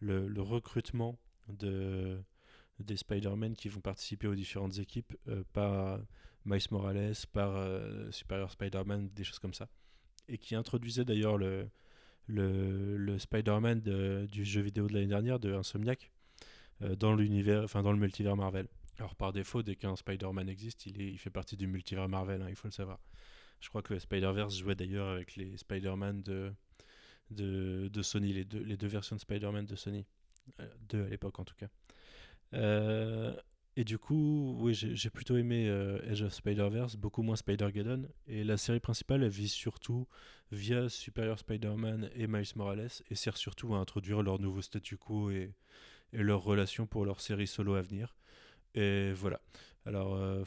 le, 0.00 0.42
recrutement 0.42 1.18
de, 1.48 2.18
des 2.78 2.96
Spider-Man 2.96 3.54
qui 3.54 3.68
vont 3.68 3.80
participer 3.80 4.26
aux 4.26 4.34
différentes 4.34 4.78
équipes 4.78 5.14
par 5.52 6.00
Miles 6.46 6.62
Morales, 6.70 7.12
par 7.32 7.62
Superior 8.10 8.50
Spider-Man, 8.50 9.10
des 9.10 9.24
choses 9.24 9.38
comme 9.38 9.54
ça. 9.54 9.68
Et 10.28 10.38
qui 10.38 10.54
introduisait 10.54 11.04
d'ailleurs 11.04 11.36
le, 11.36 11.68
le, 12.26 13.18
Spider-Man 13.18 13.80
du 14.26 14.44
jeu 14.44 14.62
vidéo 14.62 14.86
de 14.88 14.94
l'année 14.94 15.08
dernière, 15.08 15.38
de 15.38 15.52
Insomniac, 15.52 16.10
dans 16.80 17.14
l'univers, 17.14 17.66
dans 17.66 17.92
le 17.92 17.98
multivers 17.98 18.36
Marvel. 18.36 18.68
Alors 19.00 19.16
par 19.16 19.32
défaut, 19.32 19.62
dès 19.62 19.76
qu'un 19.76 19.96
Spider-Man 19.96 20.48
existe, 20.50 20.84
il, 20.84 21.00
est, 21.00 21.10
il 21.10 21.18
fait 21.18 21.30
partie 21.30 21.56
du 21.56 21.66
multivers 21.66 22.06
Marvel, 22.06 22.42
hein, 22.42 22.50
il 22.50 22.54
faut 22.54 22.68
le 22.68 22.72
savoir. 22.72 23.00
Je 23.60 23.70
crois 23.70 23.80
que 23.80 23.98
Spider-Verse 23.98 24.58
jouait 24.58 24.74
d'ailleurs 24.74 25.08
avec 25.08 25.36
les 25.36 25.56
Spider-Man 25.56 26.22
de, 26.22 26.52
de, 27.30 28.02
Sony, 28.02 28.34
les 28.34 28.44
deux, 28.44 28.62
les 28.62 28.76
deux 28.76 28.86
versions 28.86 29.16
de 29.16 29.20
Spider-Man 29.20 29.64
de 29.64 29.74
Sony. 29.74 30.04
Euh, 30.60 30.68
deux 30.88 31.04
à 31.04 31.08
l'époque 31.08 31.38
en 31.40 31.44
tout 31.44 31.54
cas. 31.54 31.68
Euh, 32.52 33.34
et 33.74 33.84
du 33.84 33.96
coup, 33.96 34.58
oui, 34.60 34.74
j'ai 34.74 35.10
plutôt 35.10 35.38
aimé 35.38 35.66
euh, 35.66 36.10
Age 36.10 36.22
of 36.22 36.34
Spider-Verse, 36.34 36.96
beaucoup 36.96 37.22
moins 37.22 37.36
Spider-Geddon. 37.36 38.06
Et 38.26 38.44
la 38.44 38.58
série 38.58 38.80
principale, 38.80 39.22
elle 39.22 39.30
vise 39.30 39.52
surtout 39.52 40.08
via 40.52 40.90
Superior 40.90 41.38
Spider-Man 41.38 42.10
et 42.14 42.26
Miles 42.26 42.52
Morales, 42.54 42.90
et 43.08 43.14
sert 43.14 43.38
surtout 43.38 43.74
à 43.74 43.78
introduire 43.78 44.22
leur 44.22 44.38
nouveau 44.40 44.60
statu 44.60 44.98
quo 44.98 45.30
et, 45.30 45.54
et 46.12 46.22
leur 46.22 46.42
relation 46.42 46.86
pour 46.86 47.06
leur 47.06 47.20
série 47.22 47.46
solo 47.46 47.74
à 47.74 47.82
venir. 47.82 48.14
Et 48.74 49.12
voilà. 49.12 49.40
Alors, 49.86 50.14
euh, 50.14 50.44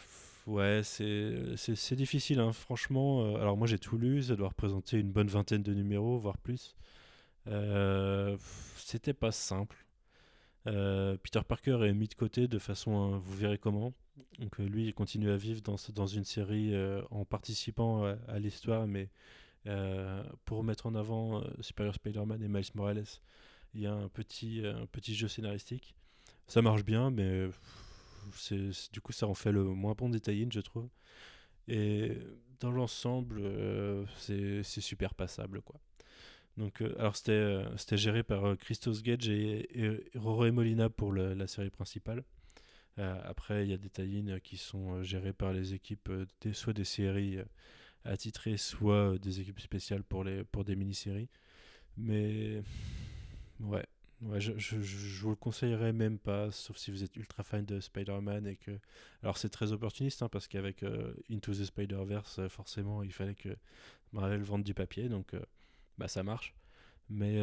ouais, 0.48 0.82
c'est 0.84 1.96
difficile, 1.96 2.40
hein, 2.40 2.54
franchement. 2.54 3.26
Euh, 3.26 3.42
alors, 3.42 3.58
moi, 3.58 3.68
j'ai 3.68 3.80
tout 3.80 3.98
lu, 3.98 4.24
ça 4.24 4.36
doit 4.36 4.50
représenter 4.50 5.00
une 5.00 5.12
bonne 5.12 5.28
vingtaine 5.28 5.64
de 5.64 5.74
numéros, 5.74 6.18
voire 6.18 6.38
plus. 6.38 6.76
Euh, 7.48 8.38
C'était 8.78 9.14
pas 9.14 9.32
simple. 9.32 9.86
Euh, 10.68 11.18
Peter 11.18 11.42
Parker 11.46 11.80
est 11.84 11.94
mis 11.94 12.08
de 12.08 12.14
côté 12.14 12.48
de 12.48 12.60
façon, 12.60 13.18
vous 13.18 13.36
verrez 13.36 13.58
comment. 13.58 13.94
Donc, 14.40 14.58
lui, 14.60 14.88
il 14.88 14.94
continue 14.94 15.30
à 15.32 15.38
vivre 15.38 15.62
dans, 15.62 15.76
dans 15.94 16.08
une 16.08 16.24
série 16.24 16.74
en 17.10 17.26
participant 17.26 18.06
à, 18.28 18.40
l'histoire, 18.40 18.88
mais 18.88 19.10
pour 20.46 20.64
mettre 20.64 20.86
en 20.86 20.96
avant 20.96 21.44
Superior 21.62 21.96
Spider-Man 21.96 22.42
et 22.44 22.48
Miles 22.48 22.72
Morales, 22.76 23.04
il 23.74 23.82
y 23.82 23.88
a 23.88 23.94
un 23.94 24.08
petit, 24.08 24.62
un 24.66 24.86
petit 24.86 25.16
jeu 25.16 25.28
scénaristique. 25.28 25.96
Ça 26.48 26.62
marche 26.62 26.86
bien, 26.86 27.10
mais 27.10 27.50
du 28.92 29.02
coup, 29.02 29.12
ça 29.12 29.28
en 29.28 29.34
fait 29.34 29.52
le 29.52 29.64
moins 29.64 29.94
bon 29.94 30.10
détaillé, 30.10 30.48
je 30.52 30.60
trouve. 30.62 30.90
Et 31.68 32.18
dans 32.60 32.72
l'ensemble, 32.72 33.40
euh, 33.42 34.06
c'est 34.18 34.64
super 34.64 35.14
passable, 35.14 35.62
quoi. 35.62 35.80
Donc, 36.58 36.82
euh, 36.82 36.96
alors 37.00 37.16
c'était 37.16 37.32
euh, 37.32 37.78
c'était 37.78 37.98
géré 37.98 38.22
par 38.24 38.58
Christos 38.58 39.02
Gage 39.02 39.28
et, 39.28 39.68
et, 39.80 40.52
Molina 40.52 40.90
pour 40.90 41.12
la 41.14 41.48
série 41.48 41.72
principale. 41.72 42.24
après, 42.98 43.66
il 43.66 43.72
y 43.72 43.74
a 43.74 43.78
des 43.78 43.90
tie 43.90 44.24
qui 44.44 44.58
sont 44.58 45.02
gérés 45.04 45.34
par 45.34 45.52
les 45.52 45.74
équipes, 45.74 46.10
soit 46.54 46.74
des 46.74 46.84
séries 46.84 47.40
attitrées, 48.06 48.58
soit 48.58 49.18
des 49.18 49.42
équipes 49.42 49.60
spéciales 49.60 50.04
pour, 50.04 50.24
les, 50.24 50.44
pour 50.44 50.64
des 50.64 50.76
mini-séries. 50.76 51.30
Mais 51.98 52.62
ouais, 53.60 53.86
Ouais, 54.24 54.40
je, 54.40 54.58
je, 54.58 54.78
vous 55.22 55.32
le 55.32 55.36
conseillerais 55.36 55.92
même 55.92 56.18
pas, 56.18 56.50
sauf 56.52 56.78
si 56.78 56.92
vous 56.92 57.04
êtes 57.04 57.16
ultra 57.18 57.44
fan 57.44 57.66
de 57.66 57.80
Spider-Man 57.82 58.48
et 58.48 58.56
que. 58.56 58.72
Alors 59.22 59.38
c'est 59.38 59.50
très 59.50 59.74
opportuniste 59.74 60.22
hein, 60.22 60.30
parce 60.30 60.48
qu'avec 60.48 60.84
euh, 60.84 61.14
Into 61.30 61.54
the 61.54 61.66
Spider-Verse, 61.66 62.40
euh, 62.40 62.48
forcément, 62.48 63.04
il 63.04 63.12
fallait 63.12 63.36
que 63.36 63.50
Marvel 64.14 64.42
vende 64.42 64.64
du 64.64 64.74
papier, 64.74 65.10
donc 65.10 65.34
euh, 65.34 65.42
bah 65.98 66.08
ça 66.08 66.24
marche. 66.24 66.54
Mais 67.10 67.38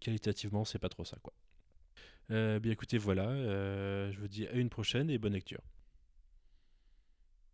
qualitativement, 0.00 0.64
c'est 0.64 0.78
pas 0.78 0.90
trop 0.90 1.04
ça 1.04 1.16
quoi. 1.22 1.32
bien 2.28 2.72
écoutez, 2.72 2.98
voilà, 2.98 3.32
je 4.12 4.20
vous 4.20 4.28
dis 4.28 4.46
à 4.46 4.52
une 4.52 4.68
prochaine 4.68 5.10
et 5.10 5.18
bonne 5.18 5.32
lecture. 5.32 5.62